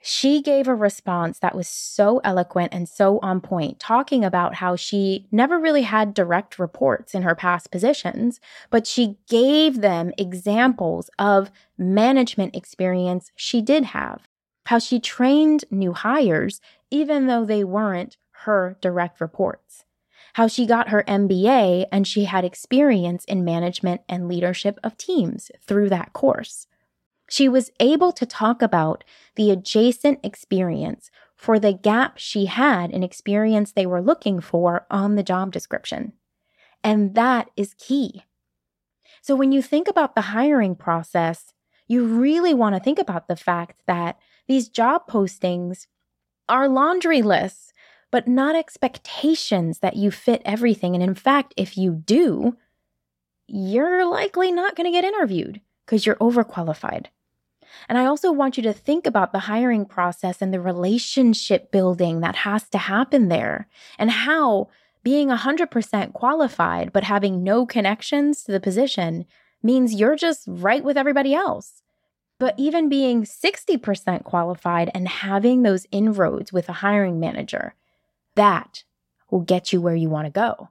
she 0.00 0.40
gave 0.40 0.68
a 0.68 0.74
response 0.74 1.40
that 1.40 1.54
was 1.54 1.68
so 1.68 2.20
eloquent 2.22 2.72
and 2.72 2.88
so 2.88 3.18
on 3.20 3.40
point, 3.40 3.80
talking 3.80 4.24
about 4.24 4.54
how 4.54 4.76
she 4.76 5.26
never 5.32 5.58
really 5.58 5.82
had 5.82 6.14
direct 6.14 6.58
reports 6.58 7.14
in 7.14 7.22
her 7.22 7.34
past 7.34 7.70
positions, 7.70 8.40
but 8.70 8.86
she 8.86 9.16
gave 9.28 9.80
them 9.80 10.12
examples 10.16 11.10
of 11.18 11.50
management 11.76 12.54
experience 12.54 13.32
she 13.34 13.60
did 13.60 13.86
have, 13.86 14.28
how 14.66 14.78
she 14.78 15.00
trained 15.00 15.64
new 15.70 15.92
hires, 15.92 16.60
even 16.90 17.26
though 17.26 17.44
they 17.44 17.64
weren't 17.64 18.16
her 18.44 18.78
direct 18.80 19.20
reports, 19.20 19.84
how 20.34 20.46
she 20.46 20.64
got 20.64 20.90
her 20.90 21.02
MBA 21.08 21.86
and 21.90 22.06
she 22.06 22.24
had 22.24 22.44
experience 22.44 23.24
in 23.24 23.44
management 23.44 24.02
and 24.08 24.28
leadership 24.28 24.78
of 24.84 24.96
teams 24.96 25.50
through 25.66 25.88
that 25.88 26.12
course. 26.12 26.68
She 27.28 27.48
was 27.48 27.70
able 27.78 28.12
to 28.12 28.26
talk 28.26 28.62
about 28.62 29.04
the 29.36 29.50
adjacent 29.50 30.20
experience 30.24 31.10
for 31.36 31.58
the 31.58 31.72
gap 31.72 32.18
she 32.18 32.46
had 32.46 32.90
in 32.90 33.02
experience 33.02 33.72
they 33.72 33.86
were 33.86 34.02
looking 34.02 34.40
for 34.40 34.86
on 34.90 35.14
the 35.14 35.22
job 35.22 35.52
description. 35.52 36.14
And 36.82 37.14
that 37.14 37.50
is 37.56 37.74
key. 37.74 38.24
So 39.22 39.36
when 39.36 39.52
you 39.52 39.62
think 39.62 39.88
about 39.88 40.14
the 40.14 40.22
hiring 40.22 40.74
process, 40.74 41.52
you 41.86 42.04
really 42.04 42.54
want 42.54 42.74
to 42.74 42.80
think 42.80 42.98
about 42.98 43.28
the 43.28 43.36
fact 43.36 43.82
that 43.86 44.18
these 44.46 44.68
job 44.68 45.06
postings 45.08 45.86
are 46.48 46.68
laundry 46.68 47.22
lists, 47.22 47.72
but 48.10 48.26
not 48.26 48.56
expectations 48.56 49.80
that 49.80 49.96
you 49.96 50.10
fit 50.10 50.40
everything. 50.44 50.94
And 50.94 51.02
in 51.02 51.14
fact, 51.14 51.52
if 51.56 51.76
you 51.76 51.92
do, 51.92 52.56
you're 53.46 54.06
likely 54.06 54.50
not 54.50 54.76
going 54.76 54.86
to 54.86 54.90
get 54.90 55.04
interviewed 55.04 55.60
because 55.84 56.06
you're 56.06 56.16
overqualified. 56.16 57.06
And 57.88 57.98
I 57.98 58.06
also 58.06 58.32
want 58.32 58.56
you 58.56 58.62
to 58.64 58.72
think 58.72 59.06
about 59.06 59.32
the 59.32 59.40
hiring 59.40 59.84
process 59.84 60.40
and 60.40 60.52
the 60.52 60.60
relationship 60.60 61.70
building 61.70 62.20
that 62.20 62.36
has 62.36 62.68
to 62.70 62.78
happen 62.78 63.28
there 63.28 63.68
and 63.98 64.10
how 64.10 64.68
being 65.02 65.28
100% 65.28 66.12
qualified 66.12 66.92
but 66.92 67.04
having 67.04 67.42
no 67.42 67.64
connections 67.64 68.44
to 68.44 68.52
the 68.52 68.60
position 68.60 69.24
means 69.62 69.94
you're 69.94 70.16
just 70.16 70.44
right 70.46 70.84
with 70.84 70.96
everybody 70.96 71.34
else. 71.34 71.82
But 72.38 72.54
even 72.56 72.88
being 72.88 73.24
60% 73.24 74.22
qualified 74.24 74.90
and 74.94 75.08
having 75.08 75.62
those 75.62 75.86
inroads 75.90 76.52
with 76.52 76.68
a 76.68 76.74
hiring 76.74 77.18
manager, 77.18 77.74
that 78.36 78.84
will 79.30 79.40
get 79.40 79.72
you 79.72 79.80
where 79.80 79.96
you 79.96 80.08
want 80.08 80.26
to 80.26 80.30
go. 80.30 80.68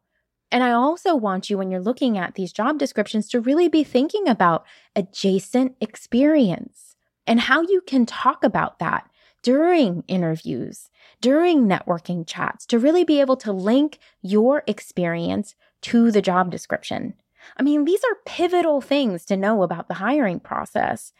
And 0.51 0.63
I 0.63 0.71
also 0.71 1.13
want 1.13 1.49
you, 1.49 1.57
when 1.57 1.69
you're 1.69 1.81
looking 1.81 2.17
at 2.17 2.35
these 2.35 2.53
job 2.53 2.79
descriptions, 2.79 3.27
to 3.29 3.41
really 3.41 3.67
be 3.67 3.83
thinking 3.83 4.29
about 4.29 4.65
adjacent 4.95 5.75
experience 5.81 6.86
and 7.27 7.41
how 7.41 7.61
you 7.61 7.81
can 7.85 8.05
talk 8.05 8.43
about 8.43 8.79
that 8.79 9.09
during 9.43 10.03
interviews, 10.07 10.89
during 11.21 11.67
networking 11.67 12.25
chats 12.25 12.65
to 12.67 12.79
really 12.79 13.03
be 13.03 13.19
able 13.19 13.37
to 13.37 13.51
link 13.51 13.99
your 14.21 14.63
experience 14.65 15.55
to 15.81 16.11
the 16.11 16.21
job 16.21 16.49
description. 16.49 17.13
I 17.55 17.63
mean, 17.63 17.85
these 17.85 18.01
are 18.03 18.17
pivotal 18.25 18.81
things 18.81 19.25
to 19.25 19.37
know 19.37 19.63
about 19.63 19.87
the 19.87 19.95
hiring 19.95 20.39
process. 20.39 21.13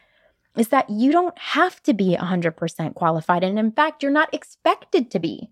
Is 0.55 0.69
that 0.69 0.89
you 0.89 1.11
don't 1.11 1.37
have 1.37 1.83
to 1.83 1.93
be 1.93 2.17
100% 2.19 2.95
qualified. 2.95 3.43
And 3.43 3.59
in 3.59 3.71
fact, 3.71 4.01
you're 4.01 4.11
not 4.11 4.33
expected 4.33 5.11
to 5.11 5.19
be. 5.19 5.51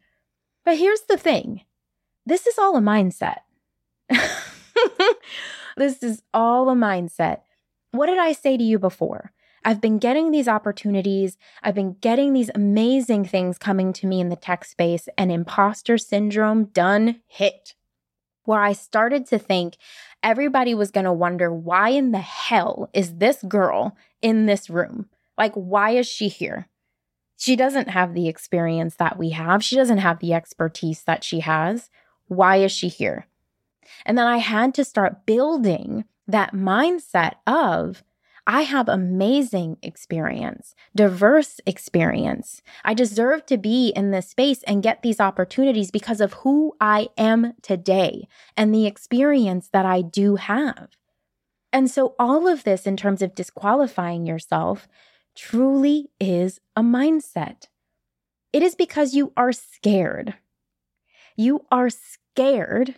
But 0.63 0.79
here's 0.79 1.01
the 1.01 1.17
thing 1.17 1.61
this 2.25 2.47
is 2.47 2.57
all 2.57 2.75
a 2.75 2.81
mindset. 2.81 3.41
this 5.77 6.01
is 6.01 6.23
all 6.33 6.69
a 6.69 6.73
mindset. 6.73 7.41
What 7.91 8.07
did 8.07 8.17
I 8.17 8.31
say 8.31 8.57
to 8.57 8.63
you 8.63 8.79
before? 8.79 9.31
I've 9.67 9.81
been 9.81 9.97
getting 9.97 10.29
these 10.29 10.47
opportunities. 10.47 11.37
I've 11.63 11.73
been 11.73 11.97
getting 11.99 12.33
these 12.33 12.51
amazing 12.53 13.25
things 13.25 13.57
coming 13.57 13.91
to 13.93 14.05
me 14.05 14.21
in 14.21 14.29
the 14.29 14.35
tech 14.35 14.63
space, 14.63 15.09
and 15.17 15.31
imposter 15.31 15.97
syndrome 15.97 16.65
done 16.65 17.21
hit. 17.25 17.73
Where 18.43 18.61
I 18.61 18.73
started 18.73 19.25
to 19.27 19.39
think 19.39 19.77
everybody 20.21 20.75
was 20.75 20.91
going 20.91 21.05
to 21.05 21.11
wonder 21.11 21.51
why 21.51 21.89
in 21.89 22.11
the 22.11 22.19
hell 22.19 22.91
is 22.93 23.15
this 23.15 23.41
girl 23.41 23.97
in 24.21 24.45
this 24.45 24.69
room? 24.69 25.09
Like, 25.35 25.53
why 25.55 25.91
is 25.91 26.07
she 26.07 26.27
here? 26.27 26.69
She 27.35 27.55
doesn't 27.55 27.89
have 27.89 28.13
the 28.13 28.27
experience 28.27 28.95
that 28.97 29.17
we 29.17 29.31
have. 29.31 29.63
She 29.63 29.75
doesn't 29.75 29.97
have 29.97 30.19
the 30.19 30.33
expertise 30.33 31.01
that 31.03 31.23
she 31.23 31.39
has. 31.39 31.89
Why 32.27 32.57
is 32.57 32.71
she 32.71 32.87
here? 32.87 33.25
And 34.05 34.15
then 34.15 34.27
I 34.27 34.37
had 34.37 34.75
to 34.75 34.85
start 34.85 35.25
building 35.25 36.05
that 36.27 36.53
mindset 36.53 37.33
of, 37.47 38.03
I 38.47 38.61
have 38.61 38.87
amazing 38.87 39.77
experience, 39.81 40.75
diverse 40.95 41.59
experience. 41.65 42.61
I 42.83 42.93
deserve 42.93 43.45
to 43.47 43.57
be 43.57 43.89
in 43.89 44.11
this 44.11 44.29
space 44.29 44.61
and 44.63 44.83
get 44.83 45.01
these 45.01 45.19
opportunities 45.19 45.89
because 45.89 46.21
of 46.21 46.33
who 46.33 46.75
I 46.79 47.07
am 47.17 47.53
today 47.63 48.27
and 48.55 48.73
the 48.73 48.85
experience 48.85 49.69
that 49.73 49.85
I 49.85 50.03
do 50.03 50.35
have. 50.35 50.89
And 51.73 51.89
so, 51.89 52.15
all 52.19 52.47
of 52.47 52.63
this 52.63 52.85
in 52.85 52.95
terms 52.95 53.21
of 53.21 53.35
disqualifying 53.35 54.27
yourself 54.27 54.87
truly 55.35 56.09
is 56.19 56.59
a 56.75 56.81
mindset. 56.81 57.67
It 58.53 58.61
is 58.61 58.75
because 58.75 59.15
you 59.15 59.33
are 59.35 59.51
scared. 59.51 60.35
You 61.35 61.65
are 61.71 61.89
scared 61.89 62.95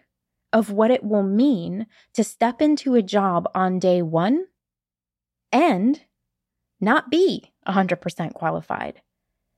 of 0.52 0.72
what 0.72 0.92
it 0.92 1.04
will 1.04 1.24
mean 1.24 1.88
to 2.14 2.24
step 2.24 2.62
into 2.62 2.96
a 2.96 3.02
job 3.02 3.50
on 3.56 3.80
day 3.80 4.02
one 4.02 4.46
and 5.52 6.02
not 6.80 7.10
be 7.10 7.52
100% 7.68 8.34
qualified, 8.34 9.02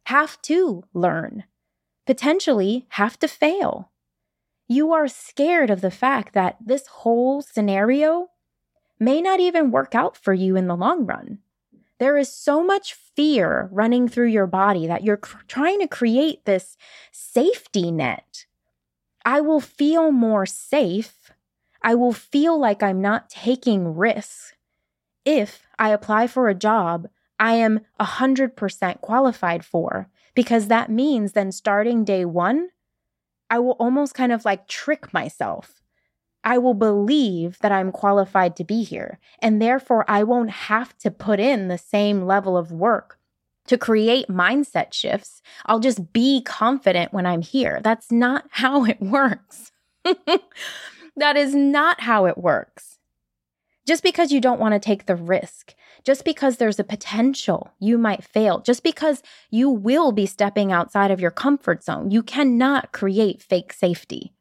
have 0.06 0.41
to 0.43 0.84
learn, 0.93 1.43
potentially 2.06 2.86
have 2.89 3.19
to 3.19 3.28
fail. 3.28 3.91
You 4.67 4.91
are 4.93 5.08
scared 5.08 5.69
of 5.69 5.82
the 5.82 5.91
fact 5.91 6.34
that 6.34 6.58
this 6.63 6.88
whole 6.88 7.41
scenario 7.41 8.30
may 8.99 9.21
not 9.21 9.39
even 9.39 9.71
work 9.71 9.95
out 9.95 10.15
for 10.17 10.34
you 10.34 10.56
in 10.56 10.67
the 10.67 10.75
long 10.75 11.06
run. 11.06 11.39
There 11.99 12.17
is 12.17 12.34
so 12.34 12.63
much 12.63 12.93
fear 12.93 13.67
running 13.71 14.08
through 14.08 14.28
your 14.28 14.47
body 14.47 14.88
that 14.88 15.04
you're 15.04 15.17
cr- 15.17 15.43
trying 15.47 15.80
to 15.80 15.88
create 15.88 16.45
this 16.45 16.78
safety 17.12 17.91
net. 17.91 18.45
I 19.25 19.41
will 19.41 19.60
feel 19.60 20.12
more 20.12 20.45
safe. 20.45 21.32
I 21.82 21.95
will 21.95 22.13
feel 22.13 22.58
like 22.60 22.82
I'm 22.82 23.02
not 23.02 23.30
taking 23.30 23.95
risks 23.95 24.54
if 25.29 25.67
I 25.77 25.89
apply 25.89 26.27
for 26.27 26.49
a 26.49 26.55
job 26.55 27.07
I 27.39 27.53
am 27.53 27.81
100% 28.01 28.99
qualified 28.99 29.63
for, 29.63 30.09
because 30.35 30.67
that 30.67 30.91
means 30.91 31.31
then 31.31 31.53
starting 31.53 32.03
day 32.03 32.25
one, 32.25 32.69
I 33.49 33.59
will 33.59 33.77
almost 33.79 34.13
kind 34.13 34.33
of 34.33 34.43
like 34.43 34.67
trick 34.67 35.13
myself 35.13 35.79
I 36.43 36.57
will 36.57 36.73
believe 36.73 37.59
that 37.59 37.71
I'm 37.71 37.91
qualified 37.91 38.55
to 38.57 38.63
be 38.63 38.83
here. 38.83 39.19
And 39.39 39.61
therefore, 39.61 40.05
I 40.07 40.23
won't 40.23 40.49
have 40.51 40.97
to 40.99 41.11
put 41.11 41.39
in 41.39 41.67
the 41.67 41.77
same 41.77 42.25
level 42.25 42.57
of 42.57 42.71
work 42.71 43.19
to 43.67 43.77
create 43.77 44.27
mindset 44.29 44.93
shifts. 44.93 45.41
I'll 45.65 45.79
just 45.79 46.11
be 46.13 46.41
confident 46.41 47.13
when 47.13 47.25
I'm 47.25 47.41
here. 47.41 47.81
That's 47.83 48.11
not 48.11 48.45
how 48.49 48.85
it 48.85 49.01
works. 49.01 49.71
that 51.15 51.37
is 51.37 51.53
not 51.53 52.01
how 52.01 52.25
it 52.25 52.37
works. 52.37 52.88
Just 53.89 54.04
because 54.04 54.32
you 54.32 54.39
don't 54.39 54.60
want 54.60 54.75
to 54.75 54.80
take 54.80 55.08
the 55.08 55.15
risk, 55.15 55.73
just 56.04 56.23
because 56.23 56.58
there's 56.58 56.78
a 56.78 56.84
potential 56.84 57.71
you 57.80 57.97
might 57.97 58.23
fail, 58.23 58.60
just 58.60 58.84
because 58.84 59.23
you 59.49 59.67
will 59.67 60.12
be 60.12 60.28
stepping 60.28 60.71
outside 60.71 61.10
of 61.10 61.19
your 61.19 61.32
comfort 61.32 61.84
zone, 61.84 62.12
you 62.12 62.21
cannot 62.21 62.91
create 62.91 63.41
fake 63.41 63.73
safety. 63.73 64.32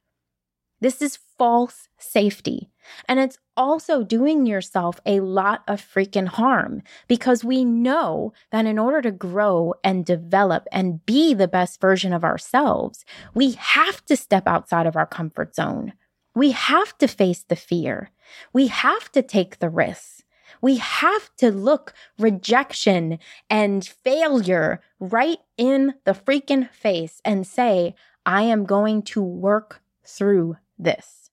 This 0.82 1.00
is 1.00 1.20
false 1.38 1.88
safety. 1.96 2.68
And 3.08 3.18
it's 3.18 3.38
also 3.56 4.04
doing 4.04 4.44
yourself 4.44 5.00
a 5.06 5.20
lot 5.20 5.62
of 5.66 5.80
freaking 5.80 6.28
harm 6.28 6.82
because 7.06 7.42
we 7.42 7.64
know 7.64 8.34
that 8.52 8.66
in 8.66 8.78
order 8.78 9.00
to 9.00 9.10
grow 9.10 9.72
and 9.82 10.04
develop 10.04 10.68
and 10.70 11.06
be 11.06 11.32
the 11.32 11.48
best 11.48 11.80
version 11.80 12.12
of 12.12 12.22
ourselves, 12.22 13.02
we 13.32 13.52
have 13.52 14.04
to 14.04 14.14
step 14.14 14.46
outside 14.46 14.86
of 14.86 14.94
our 14.94 15.06
comfort 15.06 15.54
zone. 15.54 15.94
We 16.34 16.52
have 16.52 16.96
to 16.98 17.08
face 17.08 17.42
the 17.42 17.56
fear. 17.56 18.10
We 18.52 18.68
have 18.68 19.10
to 19.12 19.22
take 19.22 19.58
the 19.58 19.68
risks. 19.68 20.22
We 20.60 20.78
have 20.78 21.34
to 21.36 21.50
look 21.50 21.92
rejection 22.18 23.18
and 23.48 23.86
failure 23.86 24.80
right 24.98 25.38
in 25.56 25.94
the 26.04 26.12
freaking 26.12 26.70
face 26.70 27.20
and 27.24 27.46
say, 27.46 27.94
I 28.24 28.42
am 28.42 28.64
going 28.64 29.02
to 29.02 29.22
work 29.22 29.80
through 30.04 30.56
this 30.78 31.30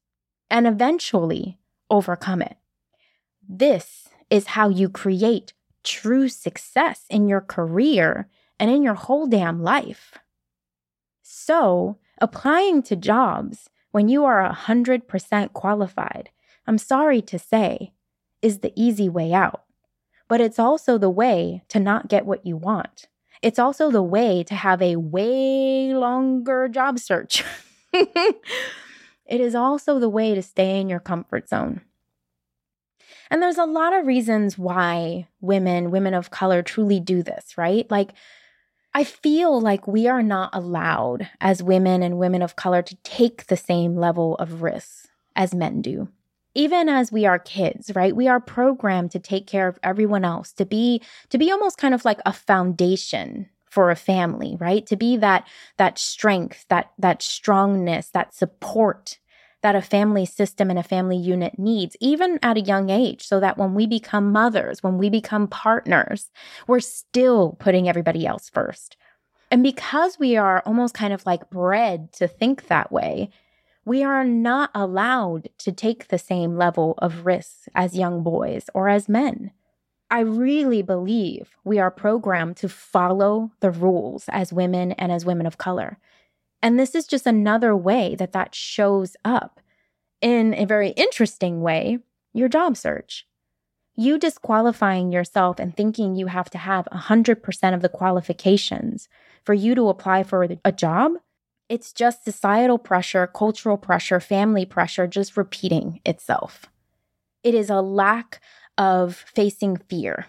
and 0.49 0.67
eventually 0.67 1.59
overcome 1.89 2.41
it. 2.41 2.57
This 3.47 4.09
is 4.29 4.47
how 4.47 4.69
you 4.69 4.89
create 4.89 5.53
true 5.83 6.29
success 6.29 7.05
in 7.09 7.27
your 7.27 7.41
career 7.41 8.27
and 8.59 8.71
in 8.71 8.83
your 8.83 8.95
whole 8.95 9.27
damn 9.27 9.61
life. 9.61 10.17
So, 11.21 11.97
applying 12.19 12.81
to 12.83 12.95
jobs 12.95 13.69
when 13.95 14.09
you 14.09 14.25
are 14.25 14.53
100% 14.53 15.53
qualified, 15.53 16.29
I'm 16.67 16.77
sorry 16.77 17.21
to 17.21 17.39
say, 17.39 17.93
is 18.41 18.59
the 18.59 18.73
easy 18.75 19.07
way 19.07 19.31
out. 19.31 19.63
But 20.27 20.41
it's 20.41 20.59
also 20.59 20.97
the 20.97 21.09
way 21.09 21.63
to 21.69 21.79
not 21.79 22.09
get 22.09 22.25
what 22.25 22.45
you 22.45 22.57
want. 22.57 23.07
It's 23.41 23.57
also 23.57 23.89
the 23.91 24.03
way 24.03 24.43
to 24.43 24.53
have 24.53 24.81
a 24.81 24.97
way 24.97 25.93
longer 25.93 26.67
job 26.67 26.99
search. 26.99 27.41
It 29.27 29.41
is 29.41 29.55
also 29.55 29.97
the 29.97 30.09
way 30.09 30.35
to 30.35 30.41
stay 30.43 30.79
in 30.79 30.87
your 30.89 30.99
comfort 30.99 31.47
zone. 31.49 31.81
And 33.31 33.41
there's 33.41 33.57
a 33.57 33.65
lot 33.65 33.93
of 33.93 34.05
reasons 34.05 34.55
why 34.55 35.29
women, 35.39 35.89
women 35.89 36.13
of 36.13 36.29
color, 36.29 36.61
truly 36.61 36.99
do 36.99 37.23
this, 37.23 37.57
right? 37.57 37.89
Like, 37.89 38.11
I 38.95 39.03
feel 39.03 39.59
like 39.59 39.89
we 39.89 40.07
are 40.07 40.23
not 40.23 40.51
allowed 40.53 41.27
as 41.41 41.61
women 41.61 42.01
and 42.01 42.17
women 42.17 42.41
of 42.41 42.55
color 42.55 42.81
to 42.81 42.95
take 43.03 43.47
the 43.47 43.57
same 43.57 43.97
level 43.97 44.35
of 44.37 44.61
risks 44.61 45.09
as 45.35 45.53
men 45.53 45.81
do. 45.81 46.07
Even 46.53 46.87
as 46.87 47.11
we 47.11 47.25
are 47.25 47.37
kids, 47.37 47.93
right? 47.93 48.15
We 48.15 48.29
are 48.29 48.39
programmed 48.39 49.11
to 49.11 49.19
take 49.19 49.47
care 49.47 49.67
of 49.67 49.77
everyone 49.83 50.23
else, 50.23 50.53
to 50.53 50.65
be 50.65 51.01
to 51.27 51.37
be 51.37 51.51
almost 51.51 51.77
kind 51.77 51.93
of 51.93 52.05
like 52.05 52.21
a 52.25 52.31
foundation 52.31 53.49
for 53.65 53.91
a 53.91 53.97
family, 53.97 54.55
right? 54.61 54.85
To 54.87 54.95
be 54.95 55.17
that 55.17 55.45
that 55.75 55.99
strength, 55.99 56.63
that 56.69 56.91
that 56.97 57.21
strongness, 57.21 58.11
that 58.11 58.33
support 58.33 59.19
that 59.65 59.75
a 59.75 59.81
family 59.81 60.27
system 60.27 60.69
and 60.69 60.77
a 60.77 60.83
family 60.83 61.17
unit 61.17 61.57
needs, 61.57 61.97
even 61.99 62.37
at 62.43 62.55
a 62.55 62.61
young 62.61 62.91
age, 62.91 63.25
so 63.25 63.39
that 63.39 63.57
when 63.57 63.73
we 63.73 63.87
become 63.87 64.31
mothers, 64.31 64.83
when 64.83 64.99
we 64.99 65.09
become 65.09 65.47
partners, 65.47 66.29
we're 66.67 66.79
still 66.79 67.57
putting 67.59 67.89
everybody 67.89 68.27
else 68.27 68.47
first. 68.47 68.95
And 69.49 69.63
because 69.63 70.19
we 70.19 70.37
are 70.37 70.61
almost 70.67 70.93
kind 70.93 71.11
of 71.13 71.25
like 71.25 71.49
bred 71.49 72.13
to 72.13 72.27
think 72.27 72.67
that 72.67 72.91
way, 72.91 73.31
we 73.85 74.03
are 74.03 74.23
not 74.23 74.69
allowed 74.75 75.49
to 75.57 75.71
take 75.71 76.09
the 76.09 76.19
same 76.19 76.55
level 76.55 76.93
of 76.99 77.25
risks 77.25 77.67
as 77.73 77.97
young 77.97 78.21
boys 78.21 78.69
or 78.75 78.87
as 78.87 79.09
men. 79.09 79.49
I 80.11 80.19
really 80.19 80.83
believe 80.83 81.55
we 81.63 81.79
are 81.79 81.89
programmed 81.89 82.57
to 82.57 82.69
follow 82.69 83.49
the 83.61 83.71
rules 83.71 84.25
as 84.29 84.53
women 84.53 84.91
and 84.91 85.11
as 85.11 85.25
women 85.25 85.47
of 85.47 85.57
color. 85.57 85.97
And 86.65 86.79
this 86.79 86.95
is 86.95 87.05
just 87.05 87.27
another 87.27 87.77
way 87.77 88.15
that 88.15 88.31
that 88.31 88.55
shows 88.55 89.15
up 89.23 89.61
in 90.19 90.55
a 90.55 90.65
very 90.65 90.89
interesting 90.89 91.61
way 91.61 91.99
your 92.33 92.49
job 92.49 92.75
search. 92.75 93.27
You 93.95 94.17
disqualifying 94.17 95.11
yourself 95.11 95.59
and 95.59 95.77
thinking 95.77 96.15
you 96.15 96.25
have 96.25 96.49
to 96.49 96.57
have 96.57 96.87
100% 96.91 97.73
of 97.75 97.83
the 97.83 97.89
qualifications 97.89 99.07
for 99.43 99.53
you 99.53 99.75
to 99.75 99.89
apply 99.89 100.23
for 100.23 100.47
a 100.65 100.71
job, 100.71 101.11
it's 101.69 101.93
just 101.93 102.25
societal 102.25 102.79
pressure, 102.79 103.27
cultural 103.27 103.77
pressure, 103.77 104.19
family 104.19 104.65
pressure 104.65 105.05
just 105.05 105.37
repeating 105.37 106.01
itself. 106.03 106.65
It 107.43 107.53
is 107.53 107.69
a 107.69 107.81
lack 107.81 108.41
of 108.75 109.15
facing 109.35 109.77
fear, 109.87 110.25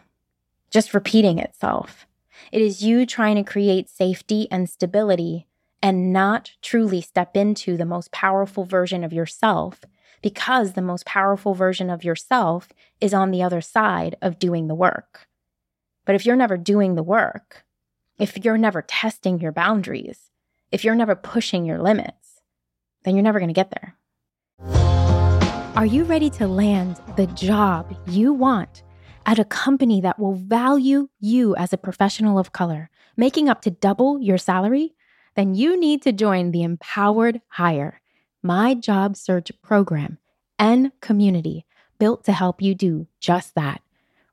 just 0.71 0.93
repeating 0.93 1.39
itself. 1.39 2.07
It 2.53 2.61
is 2.61 2.85
you 2.85 3.07
trying 3.07 3.37
to 3.37 3.43
create 3.43 3.89
safety 3.89 4.49
and 4.51 4.69
stability 4.69 5.47
and 5.87 6.13
not 6.13 6.51
truly 6.63 7.01
step 7.01 7.37
into 7.37 7.77
the 7.77 7.85
most 7.87 8.11
powerful 8.11 8.65
version 8.65 9.05
of 9.05 9.13
yourself 9.13 9.85
because 10.21 10.73
the 10.73 10.83
most 10.83 11.07
powerful 11.07 11.55
version 11.55 11.91
of 11.91 12.03
yourself 12.03 12.71
is 13.01 13.15
on 13.15 13.31
the 13.31 13.41
other 13.41 13.61
side 13.61 14.17
of 14.21 14.41
doing 14.41 14.67
the 14.67 14.75
work. 14.75 15.29
But 16.05 16.17
if 16.17 16.27
you're 16.27 16.35
never 16.35 16.57
doing 16.57 16.97
the 16.97 17.05
work, 17.05 17.65
if 18.19 18.37
you're 18.45 18.59
never 18.59 18.83
testing 18.83 19.39
your 19.39 19.53
boundaries, 19.53 20.33
if 20.73 20.83
you're 20.83 20.97
never 20.97 21.15
pushing 21.15 21.65
your 21.65 21.79
limits, 21.79 22.41
then 23.05 23.15
you're 23.15 23.23
never 23.23 23.39
going 23.39 23.55
to 23.55 23.63
get 23.63 23.71
there. 23.71 23.95
Are 25.77 25.87
you 25.87 26.03
ready 26.03 26.31
to 26.31 26.49
land 26.49 27.01
the 27.17 27.29
job 27.29 27.97
you 28.09 28.33
want 28.33 28.83
at 29.25 29.39
a 29.39 29.45
company 29.45 30.01
that 30.01 30.19
will 30.19 30.35
value 30.35 31.11
you 31.21 31.55
as 31.55 31.73
a 31.73 31.79
professional 31.79 32.41
of 32.41 32.51
color, 32.51 32.91
making 33.17 33.49
up 33.49 33.63
to 33.63 33.71
double 33.71 34.21
your 34.21 34.39
salary, 34.39 34.96
then 35.37 35.55
you 35.55 35.79
need 35.79 36.03
to 36.03 36.13
join 36.13 36.51
the 36.51 36.63
Empowered 36.63 37.41
Hire, 37.49 38.01
my 38.43 38.75
job 38.75 39.17
search 39.17 39.53
program 39.63 40.19
and 40.59 40.93
community 41.01 41.67
built 41.99 42.25
to 42.25 42.33
help 42.33 42.61
you 42.63 42.75
do 42.75 43.07
just 43.21 43.55
that. 43.55 43.83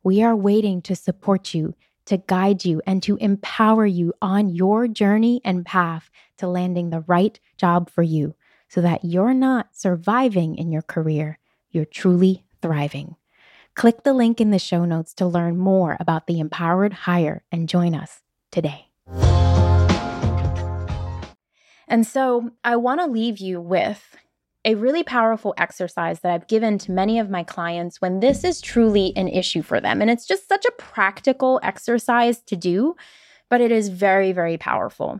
We 0.01 0.23
are 0.23 0.35
waiting 0.35 0.81
to 0.83 0.95
support 0.95 1.53
you, 1.53 1.75
to 2.05 2.17
guide 2.17 2.65
you, 2.65 2.81
and 2.85 3.03
to 3.03 3.17
empower 3.17 3.85
you 3.85 4.13
on 4.21 4.49
your 4.49 4.87
journey 4.87 5.41
and 5.45 5.65
path 5.65 6.09
to 6.37 6.47
landing 6.47 6.89
the 6.89 7.01
right 7.01 7.39
job 7.57 7.89
for 7.89 8.03
you 8.03 8.35
so 8.69 8.81
that 8.81 9.05
you're 9.05 9.33
not 9.33 9.75
surviving 9.75 10.55
in 10.55 10.71
your 10.71 10.81
career, 10.81 11.37
you're 11.69 11.85
truly 11.85 12.43
thriving. 12.61 13.15
Click 13.75 14.03
the 14.03 14.13
link 14.13 14.39
in 14.39 14.51
the 14.51 14.59
show 14.59 14.85
notes 14.85 15.13
to 15.15 15.25
learn 15.25 15.57
more 15.57 15.97
about 15.99 16.27
the 16.27 16.39
Empowered 16.39 16.93
Hire 16.93 17.43
and 17.51 17.69
join 17.69 17.95
us 17.95 18.21
today. 18.51 18.87
And 21.87 22.05
so 22.05 22.51
I 22.63 22.75
want 22.75 23.01
to 23.01 23.07
leave 23.07 23.39
you 23.39 23.59
with 23.59 24.15
a 24.65 24.75
really 24.75 25.03
powerful 25.03 25.53
exercise 25.57 26.21
that 26.21 26.31
I've 26.31 26.47
given 26.47 26.77
to 26.79 26.91
many 26.91 27.19
of 27.19 27.29
my 27.29 27.43
clients 27.43 27.99
when 27.99 28.19
this 28.21 28.43
is 28.43 28.61
truly 28.61 29.11
an 29.15 29.27
issue 29.27 29.61
for 29.61 29.81
them. 29.81 30.01
And 30.01 30.09
it's 30.09 30.25
just 30.25 30.47
such 30.47 30.65
a 30.65 30.71
practical 30.77 31.59
exercise 31.63 32.41
to 32.43 32.55
do, 32.55 32.95
but 33.49 33.61
it 33.61 33.71
is 33.71 33.89
very, 33.89 34.31
very 34.31 34.57
powerful. 34.57 35.19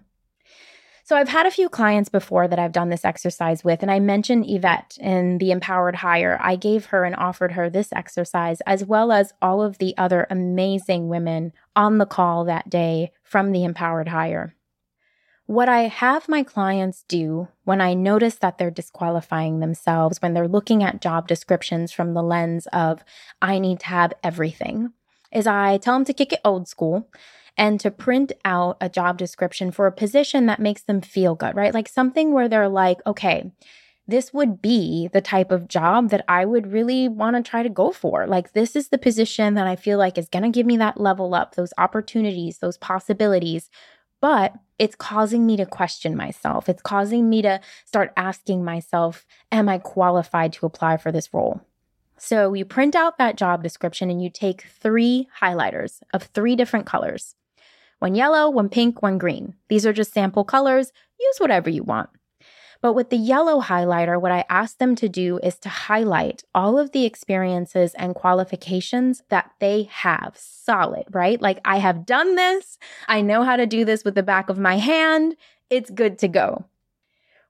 So 1.06 1.17
I've 1.17 1.28
had 1.28 1.45
a 1.45 1.52
few 1.52 1.67
clients 1.67 2.08
before 2.08 2.47
that 2.47 2.60
I've 2.60 2.71
done 2.71 2.88
this 2.88 3.04
exercise 3.04 3.62
with, 3.62 3.82
and 3.82 3.91
I 3.91 3.99
mentioned 3.99 4.45
Yvette 4.47 4.97
in 5.02 5.38
the 5.38 5.52
Empowered 5.52 5.97
Hire. 5.97 6.39
I 6.41 6.56
gave 6.56 6.86
her 6.88 7.04
and 7.04 7.13
offered 7.17 7.52
her 7.52 7.69
this 7.69 7.91
exercise, 7.91 8.62
as 8.62 8.86
well 8.86 9.12
as 9.12 9.34
all 9.41 9.62
of 9.62 9.80
the 9.80 9.93
other 9.97 10.26
amazing 10.30 11.10
women 11.10 11.52
on 11.76 11.97
the 11.97 12.06
call 12.06 12.45
that 12.45 12.69
day 12.69 13.12
from 13.21 13.52
the 13.52 13.65
Empowered 13.65 14.08
Hire. 14.08 14.56
What 15.45 15.67
I 15.67 15.82
have 15.82 16.29
my 16.29 16.43
clients 16.43 17.03
do 17.08 17.49
when 17.65 17.82
I 17.82 17.93
notice 17.93 18.36
that 18.36 18.58
they're 18.58 18.71
disqualifying 18.71 19.60
themselves, 19.60 20.21
when 20.21 20.34
they're 20.34 20.47
looking 20.47 20.84
at 20.84 21.01
job 21.01 21.27
descriptions 21.27 21.91
from 21.91 22.13
the 22.13 22.23
lens 22.23 22.65
of, 22.71 23.03
I 23.41 23.60
need 23.60 23.82
to 23.82 23.88
have 23.88 24.13
everything, 24.23 24.93
is 25.34 25.45
I 25.45 25.77
tell 25.77 25.95
them 25.95 26.06
to 26.06 26.13
kick 26.13 26.32
it 26.32 26.39
old 26.45 26.69
school 26.69 27.10
and 27.58 27.79
to 27.82 27.91
print 27.91 28.32
out 28.45 28.77
a 28.79 28.89
job 28.89 29.17
description 29.17 29.71
for 29.71 29.86
a 29.86 29.91
position 29.91 30.45
that 30.45 30.62
makes 30.62 30.84
them 30.84 31.01
feel 31.01 31.36
good, 31.36 31.56
right? 31.56 31.73
Like 31.73 31.89
something 31.89 32.32
where 32.32 32.47
they're 32.47 32.69
like, 32.69 32.99
okay, 33.06 33.51
this 34.08 34.34
would 34.34 34.62
be 34.62 35.10
the 35.12 35.21
type 35.21 35.51
of 35.51 35.67
job 35.67 36.10
that 36.10 36.25
I 36.27 36.45
would 36.45 36.71
really 36.71 37.08
want 37.08 37.36
to 37.36 37.49
try 37.49 37.63
to 37.63 37.69
go 37.69 37.91
for. 37.91 38.27
Like, 38.27 38.53
this 38.53 38.75
is 38.75 38.89
the 38.89 38.97
position 38.97 39.53
that 39.53 39.67
I 39.67 39.75
feel 39.75 39.97
like 39.97 40.17
is 40.17 40.29
going 40.29 40.43
to 40.43 40.49
give 40.49 40.65
me 40.65 40.77
that 40.77 40.99
level 40.99 41.34
up, 41.34 41.56
those 41.56 41.73
opportunities, 41.77 42.58
those 42.58 42.77
possibilities. 42.77 43.69
But 44.19 44.53
it's 44.84 44.96
causing 44.96 45.46
me 45.46 45.56
to 45.56 45.65
question 45.65 46.13
myself. 46.13 46.67
It's 46.67 46.82
causing 46.82 47.30
me 47.30 47.41
to 47.41 47.62
start 47.86 48.12
asking 48.17 48.65
myself, 48.65 49.26
Am 49.50 49.69
I 49.69 49.78
qualified 49.78 50.52
to 50.54 50.65
apply 50.65 50.98
for 50.98 51.10
this 51.10 51.34
role? 51.34 51.62
So 52.17 52.54
you 52.54 52.65
print 52.65 52.93
out 52.93 53.17
that 53.17 53.38
job 53.38 53.63
description 53.63 54.10
and 54.10 54.22
you 54.22 54.30
take 54.30 54.63
three 54.63 55.30
highlighters 55.41 56.02
of 56.13 56.24
three 56.24 56.58
different 56.58 56.86
colors 56.86 57.36
one 58.00 58.13
yellow, 58.13 58.50
one 58.50 58.67
pink, 58.67 59.02
one 59.02 59.17
green. 59.17 59.54
These 59.69 59.86
are 59.86 59.93
just 59.93 60.12
sample 60.12 60.43
colors. 60.43 60.91
Use 61.17 61.38
whatever 61.39 61.69
you 61.69 61.84
want. 61.84 62.10
But 62.84 62.96
with 62.96 63.12
the 63.12 63.17
yellow 63.17 63.62
highlighter, 63.62 64.19
what 64.19 64.34
I 64.34 64.43
ask 64.50 64.78
them 64.78 64.93
to 64.96 65.08
do 65.08 65.39
is 65.41 65.58
to 65.60 65.69
highlight 65.69 66.43
all 66.54 66.78
of 66.78 66.91
the 66.91 67.06
experiences 67.06 67.93
and 67.93 68.13
qualifications 68.13 69.24
that 69.30 69.52
they 69.62 69.84
have 69.84 70.34
solid, 70.36 71.06
right? 71.10 71.41
Like, 71.41 71.62
I 71.63 71.78
have 71.78 72.06
done 72.06 72.36
this. 72.36 72.78
I 73.08 73.22
know 73.22 73.43
how 73.43 73.56
to 73.56 73.65
do 73.65 73.86
this 73.86 74.04
with 74.04 74.15
the 74.15 74.22
back 74.22 74.50
of 74.50 74.60
my 74.60 74.80
hand. 74.80 75.38
It's 75.69 75.89
good 75.89 76.19
to 76.19 76.28
go. 76.28 76.65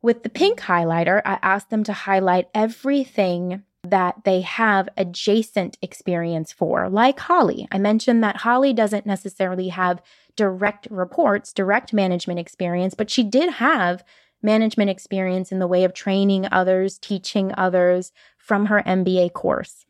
With 0.03 0.21
the 0.21 0.29
pink 0.29 0.59
highlighter, 0.59 1.23
I 1.25 1.39
ask 1.41 1.69
them 1.69 1.83
to 1.85 1.93
highlight 1.93 2.49
everything 2.53 3.63
that 3.83 4.25
they 4.25 4.41
have 4.41 4.87
adjacent 4.95 5.79
experience 5.81 6.53
for, 6.53 6.87
like 6.89 7.19
Holly. 7.19 7.67
I 7.71 7.79
mentioned 7.79 8.23
that 8.23 8.37
Holly 8.37 8.71
doesn't 8.71 9.07
necessarily 9.07 9.69
have 9.69 9.99
direct 10.35 10.87
reports, 10.91 11.53
direct 11.53 11.91
management 11.91 12.39
experience, 12.39 12.93
but 12.93 13.09
she 13.09 13.23
did 13.23 13.53
have 13.53 14.03
management 14.43 14.89
experience 14.89 15.51
in 15.51 15.59
the 15.59 15.67
way 15.67 15.83
of 15.83 15.93
training 15.93 16.47
others, 16.51 16.97
teaching 16.97 17.51
others 17.57 18.11
from 18.37 18.67
her 18.67 18.83
MBA 18.85 19.33
course. 19.33 19.85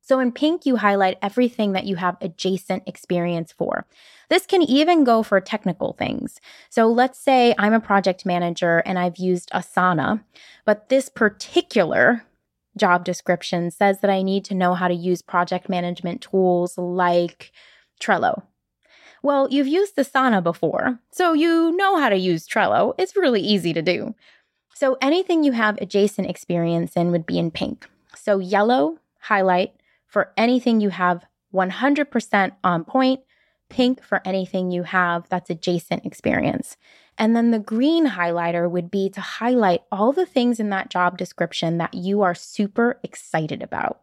So 0.00 0.20
in 0.20 0.32
pink, 0.32 0.66
you 0.66 0.76
highlight 0.76 1.16
everything 1.22 1.72
that 1.72 1.86
you 1.86 1.96
have 1.96 2.18
adjacent 2.20 2.82
experience 2.86 3.52
for. 3.52 3.86
This 4.28 4.44
can 4.44 4.60
even 4.60 5.02
go 5.02 5.22
for 5.22 5.40
technical 5.40 5.94
things. 5.94 6.40
So 6.68 6.86
let's 6.88 7.18
say 7.18 7.54
I'm 7.58 7.72
a 7.72 7.80
project 7.80 8.26
manager 8.26 8.82
and 8.84 8.98
I've 8.98 9.16
used 9.16 9.50
Asana, 9.52 10.22
but 10.66 10.90
this 10.90 11.08
particular 11.08 12.26
job 12.76 13.04
description 13.04 13.70
says 13.70 14.00
that 14.00 14.10
I 14.10 14.20
need 14.20 14.44
to 14.46 14.54
know 14.54 14.74
how 14.74 14.88
to 14.88 14.94
use 14.94 15.22
project 15.22 15.70
management 15.70 16.20
tools 16.20 16.76
like 16.76 17.50
Trello 17.98 18.42
well, 19.24 19.48
you've 19.50 19.66
used 19.66 19.96
Asana 19.96 20.42
before, 20.42 21.00
so 21.10 21.32
you 21.32 21.74
know 21.76 21.98
how 21.98 22.10
to 22.10 22.16
use 22.16 22.46
Trello. 22.46 22.92
It's 22.98 23.16
really 23.16 23.40
easy 23.40 23.72
to 23.72 23.80
do. 23.80 24.14
So 24.74 24.98
anything 25.00 25.42
you 25.42 25.52
have 25.52 25.78
adjacent 25.80 26.28
experience 26.28 26.92
in 26.94 27.10
would 27.10 27.24
be 27.24 27.38
in 27.38 27.50
pink. 27.50 27.88
So 28.14 28.38
yellow, 28.38 28.98
highlight 29.20 29.72
for 30.06 30.30
anything 30.36 30.82
you 30.82 30.90
have 30.90 31.24
100% 31.54 32.52
on 32.62 32.84
point, 32.84 33.20
pink 33.70 34.04
for 34.04 34.20
anything 34.26 34.70
you 34.70 34.82
have 34.82 35.26
that's 35.30 35.48
adjacent 35.48 36.04
experience. 36.04 36.76
And 37.16 37.34
then 37.34 37.50
the 37.50 37.58
green 37.58 38.08
highlighter 38.08 38.70
would 38.70 38.90
be 38.90 39.08
to 39.08 39.22
highlight 39.22 39.84
all 39.90 40.12
the 40.12 40.26
things 40.26 40.60
in 40.60 40.68
that 40.68 40.90
job 40.90 41.16
description 41.16 41.78
that 41.78 41.94
you 41.94 42.20
are 42.20 42.34
super 42.34 43.00
excited 43.02 43.62
about. 43.62 44.00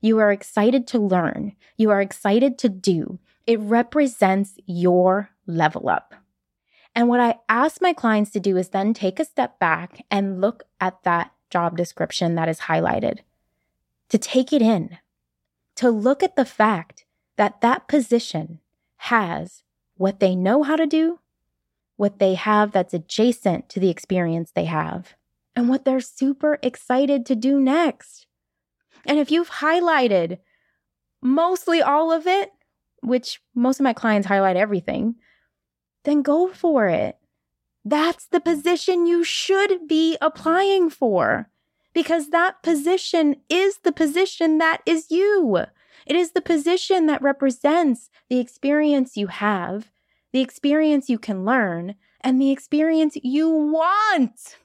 You 0.00 0.18
are 0.18 0.30
excited 0.30 0.86
to 0.88 0.98
learn. 1.00 1.56
You 1.76 1.90
are 1.90 2.00
excited 2.00 2.56
to 2.58 2.68
do. 2.68 3.18
It 3.46 3.58
represents 3.60 4.54
your 4.66 5.30
level 5.46 5.88
up. 5.88 6.14
And 6.94 7.08
what 7.08 7.20
I 7.20 7.36
ask 7.48 7.80
my 7.80 7.92
clients 7.92 8.30
to 8.32 8.40
do 8.40 8.56
is 8.56 8.70
then 8.70 8.94
take 8.94 9.20
a 9.20 9.24
step 9.24 9.58
back 9.58 10.04
and 10.10 10.40
look 10.40 10.64
at 10.80 11.02
that 11.04 11.32
job 11.48 11.76
description 11.76 12.34
that 12.34 12.48
is 12.48 12.60
highlighted, 12.60 13.20
to 14.08 14.18
take 14.18 14.52
it 14.52 14.62
in, 14.62 14.98
to 15.76 15.90
look 15.90 16.22
at 16.22 16.36
the 16.36 16.44
fact 16.44 17.04
that 17.36 17.60
that 17.60 17.88
position 17.88 18.60
has 18.96 19.62
what 19.96 20.20
they 20.20 20.34
know 20.34 20.62
how 20.62 20.76
to 20.76 20.86
do, 20.86 21.20
what 21.96 22.18
they 22.18 22.34
have 22.34 22.72
that's 22.72 22.94
adjacent 22.94 23.68
to 23.68 23.80
the 23.80 23.90
experience 23.90 24.50
they 24.50 24.64
have, 24.64 25.14
and 25.54 25.68
what 25.68 25.84
they're 25.84 26.00
super 26.00 26.58
excited 26.62 27.26
to 27.26 27.34
do 27.34 27.60
next. 27.60 28.26
And 29.04 29.18
if 29.18 29.30
you've 29.30 29.50
highlighted 29.50 30.38
mostly 31.22 31.82
all 31.82 32.12
of 32.12 32.26
it, 32.26 32.52
which 33.02 33.40
most 33.54 33.80
of 33.80 33.84
my 33.84 33.92
clients 33.92 34.28
highlight 34.28 34.56
everything, 34.56 35.16
then 36.04 36.22
go 36.22 36.48
for 36.48 36.88
it. 36.88 37.16
That's 37.84 38.26
the 38.26 38.40
position 38.40 39.06
you 39.06 39.24
should 39.24 39.88
be 39.88 40.16
applying 40.20 40.90
for 40.90 41.48
because 41.92 42.28
that 42.30 42.62
position 42.62 43.36
is 43.48 43.78
the 43.78 43.92
position 43.92 44.58
that 44.58 44.82
is 44.86 45.10
you. 45.10 45.64
It 46.06 46.16
is 46.16 46.32
the 46.32 46.40
position 46.40 47.06
that 47.06 47.22
represents 47.22 48.10
the 48.28 48.38
experience 48.38 49.16
you 49.16 49.28
have, 49.28 49.90
the 50.32 50.40
experience 50.40 51.08
you 51.08 51.18
can 51.18 51.44
learn, 51.44 51.94
and 52.20 52.40
the 52.40 52.50
experience 52.50 53.16
you 53.22 53.48
want. 53.48 54.56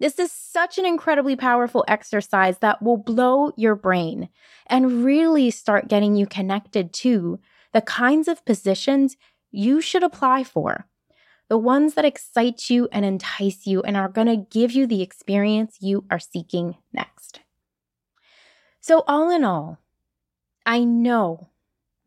This 0.00 0.18
is 0.18 0.30
such 0.30 0.78
an 0.78 0.86
incredibly 0.86 1.34
powerful 1.34 1.84
exercise 1.88 2.58
that 2.58 2.82
will 2.82 2.96
blow 2.96 3.52
your 3.56 3.74
brain 3.74 4.28
and 4.66 5.04
really 5.04 5.50
start 5.50 5.88
getting 5.88 6.14
you 6.14 6.26
connected 6.26 6.92
to 6.94 7.40
the 7.72 7.80
kinds 7.80 8.28
of 8.28 8.44
positions 8.44 9.16
you 9.50 9.80
should 9.80 10.02
apply 10.02 10.44
for. 10.44 10.86
The 11.48 11.58
ones 11.58 11.94
that 11.94 12.04
excite 12.04 12.70
you 12.70 12.88
and 12.92 13.04
entice 13.04 13.66
you 13.66 13.82
and 13.82 13.96
are 13.96 14.08
going 14.08 14.26
to 14.26 14.36
give 14.36 14.72
you 14.72 14.86
the 14.86 15.02
experience 15.02 15.78
you 15.80 16.04
are 16.10 16.18
seeking 16.18 16.76
next. 16.92 17.40
So, 18.80 19.02
all 19.08 19.30
in 19.30 19.44
all, 19.44 19.78
I 20.64 20.84
know 20.84 21.48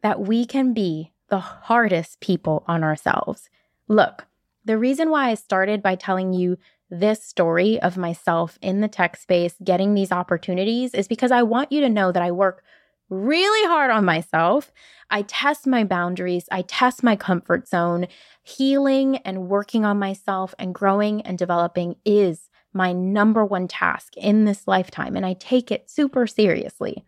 that 0.01 0.21
we 0.21 0.45
can 0.45 0.73
be 0.73 1.11
the 1.29 1.39
hardest 1.39 2.19
people 2.19 2.63
on 2.67 2.83
ourselves. 2.83 3.49
Look, 3.87 4.27
the 4.63 4.77
reason 4.77 5.09
why 5.09 5.29
I 5.29 5.35
started 5.35 5.81
by 5.81 5.95
telling 5.95 6.33
you 6.33 6.57
this 6.91 7.23
story 7.23 7.81
of 7.81 7.97
myself 7.97 8.59
in 8.61 8.81
the 8.81 8.87
tech 8.87 9.15
space 9.15 9.55
getting 9.63 9.93
these 9.93 10.11
opportunities 10.11 10.93
is 10.93 11.07
because 11.07 11.31
I 11.31 11.41
want 11.41 11.71
you 11.71 11.81
to 11.81 11.89
know 11.89 12.11
that 12.11 12.21
I 12.21 12.31
work 12.31 12.63
really 13.09 13.67
hard 13.67 13.91
on 13.91 14.05
myself. 14.05 14.71
I 15.09 15.21
test 15.23 15.65
my 15.65 15.83
boundaries, 15.85 16.45
I 16.51 16.63
test 16.63 17.01
my 17.01 17.15
comfort 17.15 17.67
zone. 17.67 18.07
Healing 18.43 19.17
and 19.17 19.47
working 19.49 19.85
on 19.85 19.99
myself 19.99 20.53
and 20.59 20.75
growing 20.75 21.21
and 21.21 21.37
developing 21.37 21.95
is 22.05 22.49
my 22.73 22.93
number 22.93 23.45
one 23.45 23.67
task 23.67 24.15
in 24.17 24.45
this 24.45 24.67
lifetime, 24.67 25.15
and 25.15 25.25
I 25.25 25.33
take 25.33 25.71
it 25.71 25.89
super 25.89 26.25
seriously. 26.25 27.03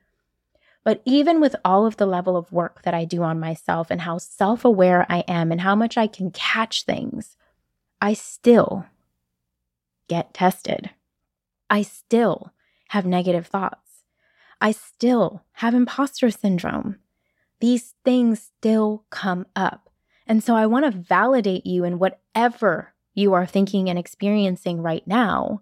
But 0.84 1.02
even 1.06 1.40
with 1.40 1.56
all 1.64 1.86
of 1.86 1.96
the 1.98 2.06
level 2.06 2.36
of 2.36 2.52
work 2.52 2.82
that 2.84 2.94
I 2.94 3.06
do 3.06 3.24
on 3.24 3.40
myself 3.40 3.90
and 3.90 4.02
how 4.02 4.18
self 4.18 4.66
aware 4.66 5.06
I 5.10 5.20
am 5.28 5.52
and 5.52 5.62
how 5.62 5.76
much 5.76 5.98
I 5.98 6.08
can 6.08 6.32
catch 6.32 6.84
things, 6.84 7.38
I 8.02 8.14
still 8.14 8.86
get 10.08 10.34
tested. 10.34 10.90
I 11.70 11.82
still 11.82 12.54
have 12.90 13.06
negative 13.06 13.48
thoughts. 13.48 14.04
I 14.62 14.72
still 14.72 15.44
have 15.54 15.74
imposter 15.74 16.30
syndrome. 16.32 16.98
These 17.60 17.96
things 18.06 18.40
still 18.58 19.06
come 19.10 19.46
up. 19.56 19.90
And 20.28 20.44
so 20.44 20.56
I 20.56 20.66
want 20.68 20.86
to 20.86 20.98
validate 20.98 21.66
you 21.66 21.84
in 21.84 22.00
whatever 22.00 22.94
you 23.14 23.34
are 23.34 23.46
thinking 23.46 23.90
and 23.90 24.00
experiencing 24.00 24.82
right 24.82 25.06
now. 25.06 25.62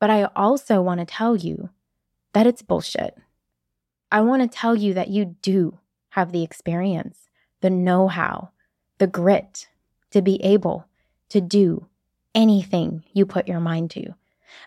But 0.00 0.10
I 0.10 0.24
also 0.34 0.82
want 0.82 1.00
to 1.00 1.06
tell 1.06 1.36
you 1.36 1.70
that 2.32 2.46
it's 2.46 2.62
bullshit. 2.62 3.16
I 4.10 4.20
want 4.20 4.42
to 4.42 4.58
tell 4.58 4.74
you 4.74 4.94
that 4.94 5.08
you 5.08 5.36
do 5.40 5.78
have 6.10 6.32
the 6.32 6.42
experience, 6.42 7.30
the 7.60 7.70
know 7.70 8.08
how, 8.08 8.50
the 8.98 9.06
grit 9.06 9.68
to 10.10 10.20
be 10.20 10.42
able 10.42 10.86
to 11.30 11.40
do 11.40 11.86
anything 12.34 13.04
you 13.12 13.26
put 13.26 13.48
your 13.48 13.60
mind 13.60 13.90
to. 13.92 14.14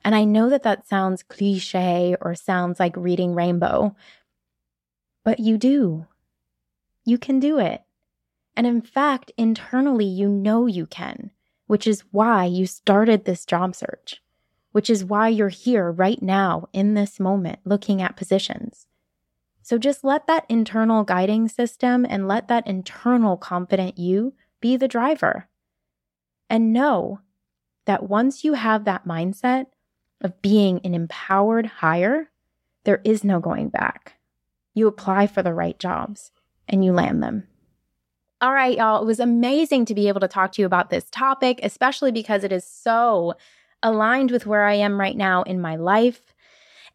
And 0.03 0.15
I 0.15 0.23
know 0.23 0.49
that 0.49 0.63
that 0.63 0.87
sounds 0.87 1.23
cliche 1.23 2.15
or 2.21 2.35
sounds 2.35 2.79
like 2.79 2.95
reading 2.97 3.33
Rainbow, 3.33 3.95
but 5.23 5.39
you 5.39 5.57
do. 5.57 6.07
You 7.03 7.17
can 7.17 7.39
do 7.39 7.59
it. 7.59 7.81
And 8.55 8.65
in 8.65 8.81
fact, 8.81 9.31
internally, 9.37 10.05
you 10.05 10.29
know 10.29 10.65
you 10.65 10.85
can, 10.85 11.31
which 11.67 11.85
is 11.87 12.03
why 12.11 12.45
you 12.45 12.65
started 12.65 13.25
this 13.25 13.45
job 13.45 13.75
search, 13.75 14.21
which 14.71 14.89
is 14.89 15.05
why 15.05 15.27
you're 15.27 15.49
here 15.49 15.91
right 15.91 16.21
now 16.21 16.67
in 16.73 16.93
this 16.93 17.19
moment 17.19 17.59
looking 17.65 18.01
at 18.01 18.15
positions. 18.15 18.87
So 19.61 19.77
just 19.77 20.03
let 20.03 20.27
that 20.27 20.45
internal 20.47 21.03
guiding 21.03 21.47
system 21.47 22.05
and 22.07 22.27
let 22.27 22.47
that 22.47 22.67
internal 22.67 23.35
confident 23.35 23.97
you 23.97 24.33
be 24.61 24.77
the 24.77 24.87
driver. 24.87 25.47
And 26.49 26.71
know 26.71 27.19
that 27.85 28.09
once 28.09 28.43
you 28.43 28.53
have 28.53 28.85
that 28.85 29.07
mindset 29.07 29.67
of 30.21 30.41
being 30.41 30.79
an 30.83 30.93
empowered 30.93 31.65
hire, 31.65 32.29
there 32.83 33.01
is 33.03 33.23
no 33.23 33.39
going 33.39 33.69
back. 33.69 34.13
You 34.73 34.87
apply 34.87 35.27
for 35.27 35.41
the 35.41 35.53
right 35.53 35.77
jobs 35.79 36.31
and 36.67 36.83
you 36.83 36.91
land 36.93 37.23
them. 37.23 37.47
All 38.41 38.53
right, 38.53 38.77
y'all, 38.77 39.01
it 39.01 39.05
was 39.05 39.19
amazing 39.19 39.85
to 39.85 39.95
be 39.95 40.07
able 40.07 40.19
to 40.19 40.27
talk 40.27 40.51
to 40.53 40.61
you 40.61 40.65
about 40.65 40.89
this 40.89 41.05
topic, 41.09 41.59
especially 41.63 42.11
because 42.11 42.43
it 42.43 42.51
is 42.51 42.65
so 42.65 43.33
aligned 43.81 44.31
with 44.31 44.45
where 44.45 44.65
I 44.65 44.73
am 44.73 44.99
right 44.99 45.15
now 45.15 45.43
in 45.43 45.61
my 45.61 45.75
life. 45.75 46.33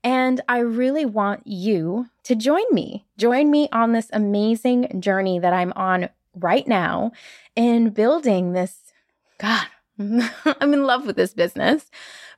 And 0.04 0.40
I 0.48 0.58
really 0.58 1.04
want 1.04 1.46
you 1.46 2.06
to 2.24 2.34
join 2.34 2.64
me. 2.72 3.06
Join 3.16 3.50
me 3.50 3.68
on 3.72 3.92
this 3.92 4.08
amazing 4.12 5.00
journey 5.00 5.38
that 5.38 5.52
I'm 5.52 5.72
on 5.74 6.08
right 6.34 6.66
now 6.66 7.12
in 7.56 7.90
building 7.90 8.52
this. 8.52 8.92
God, 9.38 9.66
I'm 10.60 10.72
in 10.72 10.84
love 10.84 11.06
with 11.06 11.16
this 11.16 11.34
business. 11.34 11.90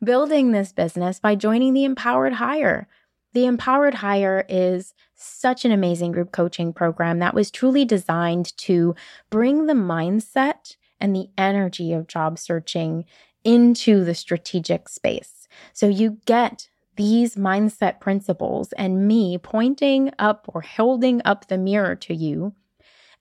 Building 0.03 0.51
this 0.51 0.73
business 0.73 1.21
by 1.21 1.35
joining 1.35 1.75
the 1.75 1.85
Empowered 1.85 2.35
Hire. 2.35 2.89
The 3.35 3.47
Empowered 3.47 3.95
Hire 3.95 4.45
is 4.49 4.95
such 5.15 5.65
an 5.65 5.71
amazing 5.71 6.13
group 6.13 6.33
coaching 6.33 6.73
program 6.73 7.21
that 7.21 7.35
was 7.35 7.51
truly 7.51 7.85
designed 7.85 8.57
to 8.59 8.95
bring 9.31 9.67
the 9.67 9.75
mindset 9.75 10.77
and 11.01 11.15
the 11.15 11.29
energy 11.39 11.93
of 11.93 12.09
job 12.09 12.39
searching 12.39 13.05
into 13.45 14.05
the 14.05 14.15
strategic 14.15 14.89
space. 14.89 15.47
So 15.73 15.87
you 15.87 16.19
get 16.27 16.69
these 16.97 17.37
mindset 17.37 18.01
principles 18.01 18.73
and 18.73 19.07
me 19.07 19.39
pointing 19.39 20.11
up 20.19 20.47
or 20.53 20.63
holding 20.63 21.23
up 21.25 21.49
the 21.49 21.59
mirror 21.59 21.95
to 21.97 22.15
you 22.15 22.55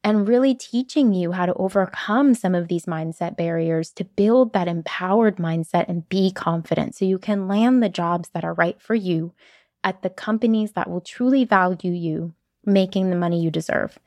and 0.04 0.28
really 0.28 0.56
teaching 0.56 1.14
you 1.14 1.32
how 1.32 1.46
to 1.46 1.54
overcome 1.54 2.34
some 2.34 2.56
of 2.56 2.68
these 2.68 2.86
mindset 2.86 3.38
barriers 3.38 3.92
to 3.92 4.04
build 4.04 4.54
that 4.54 4.68
empowered 4.68 5.38
mindset 5.38 5.88
and 5.88 6.10
be 6.10 6.32
confident 6.32 6.96
so 6.96 7.06
you 7.06 7.20
can 7.20 7.48
land 7.48 7.84
the 7.84 7.90
jobs 7.90 8.30
that 8.30 8.44
are 8.44 8.54
right 8.54 8.82
for 8.82 8.96
you 8.96 9.34
at 9.84 10.02
the 10.02 10.10
companies 10.10 10.72
that 10.74 10.90
will 10.90 11.02
truly 11.02 11.46
value 11.46 11.92
you, 11.92 12.34
making 12.66 13.10
the 13.10 13.16
money 13.16 13.42
you 13.42 13.52
deserve. 13.52 14.00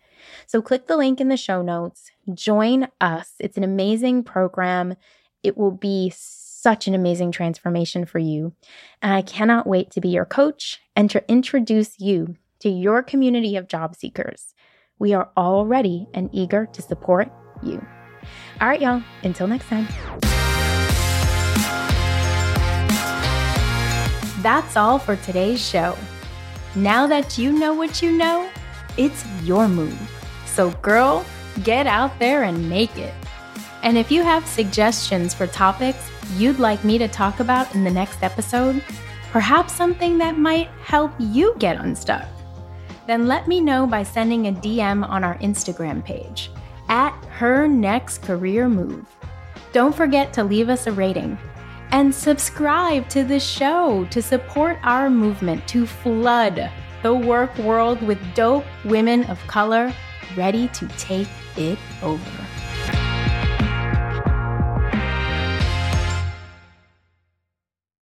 So 0.46 0.62
click 0.62 0.86
the 0.86 0.96
link 0.96 1.20
in 1.20 1.28
the 1.28 1.36
show 1.36 1.62
notes, 1.62 2.10
join 2.32 2.88
us. 3.00 3.32
It's 3.38 3.56
an 3.56 3.64
amazing 3.64 4.24
program. 4.24 4.96
It 5.42 5.56
will 5.56 5.72
be 5.72 6.12
such 6.14 6.88
an 6.88 6.94
amazing 6.94 7.30
transformation 7.30 8.06
for 8.06 8.18
you. 8.18 8.54
And 9.02 9.12
I 9.12 9.22
cannot 9.22 9.66
wait 9.66 9.90
to 9.92 10.00
be 10.00 10.08
your 10.08 10.24
coach 10.24 10.80
and 10.96 11.10
to 11.10 11.22
introduce 11.30 12.00
you 12.00 12.36
to 12.60 12.70
your 12.70 13.02
community 13.02 13.56
of 13.56 13.68
job 13.68 13.94
seekers. 13.94 14.54
We 14.98 15.12
are 15.12 15.30
all 15.36 15.66
ready 15.66 16.06
and 16.14 16.30
eager 16.32 16.66
to 16.66 16.82
support 16.82 17.30
you. 17.62 17.84
All 18.60 18.68
right, 18.68 18.80
y'all, 18.80 19.02
until 19.22 19.46
next 19.46 19.68
time. 19.68 19.86
That's 24.42 24.76
all 24.76 24.98
for 24.98 25.16
today's 25.16 25.66
show. 25.66 25.96
Now 26.74 27.06
that 27.06 27.38
you 27.38 27.52
know 27.52 27.74
what 27.74 28.02
you 28.02 28.12
know, 28.12 28.48
it's 28.96 29.24
your 29.42 29.68
move. 29.68 29.98
So, 30.46 30.70
girl, 30.82 31.24
get 31.62 31.86
out 31.86 32.18
there 32.18 32.44
and 32.44 32.68
make 32.68 32.96
it. 32.96 33.14
And 33.82 33.98
if 33.98 34.10
you 34.10 34.22
have 34.22 34.46
suggestions 34.46 35.34
for 35.34 35.46
topics 35.46 36.10
you'd 36.36 36.58
like 36.58 36.84
me 36.84 36.98
to 36.98 37.08
talk 37.08 37.40
about 37.40 37.74
in 37.74 37.84
the 37.84 37.90
next 37.90 38.22
episode, 38.22 38.82
perhaps 39.30 39.72
something 39.72 40.18
that 40.18 40.38
might 40.38 40.68
help 40.82 41.12
you 41.18 41.54
get 41.58 41.76
unstuck, 41.76 42.26
then 43.06 43.26
let 43.26 43.48
me 43.48 43.60
know 43.60 43.86
by 43.86 44.02
sending 44.02 44.46
a 44.46 44.52
DM 44.52 45.08
on 45.08 45.24
our 45.24 45.36
Instagram 45.38 46.04
page 46.04 46.50
at 46.88 47.12
her 47.26 47.66
next 47.66 48.22
career 48.22 48.68
move. 48.68 49.06
Don't 49.72 49.94
forget 49.94 50.32
to 50.34 50.44
leave 50.44 50.68
us 50.68 50.86
a 50.86 50.92
rating 50.92 51.38
and 51.90 52.14
subscribe 52.14 53.08
to 53.08 53.24
the 53.24 53.38
show 53.38 54.06
to 54.10 54.22
support 54.22 54.78
our 54.82 55.10
movement 55.10 55.66
to 55.68 55.86
flood 55.86 56.70
the 57.02 57.14
work 57.14 57.56
world 57.58 58.00
with 58.02 58.18
dope 58.34 58.64
women 58.84 59.24
of 59.24 59.38
color 59.46 59.92
ready 60.36 60.68
to 60.68 60.88
take 60.96 61.28
it 61.56 61.78
over. 62.02 62.53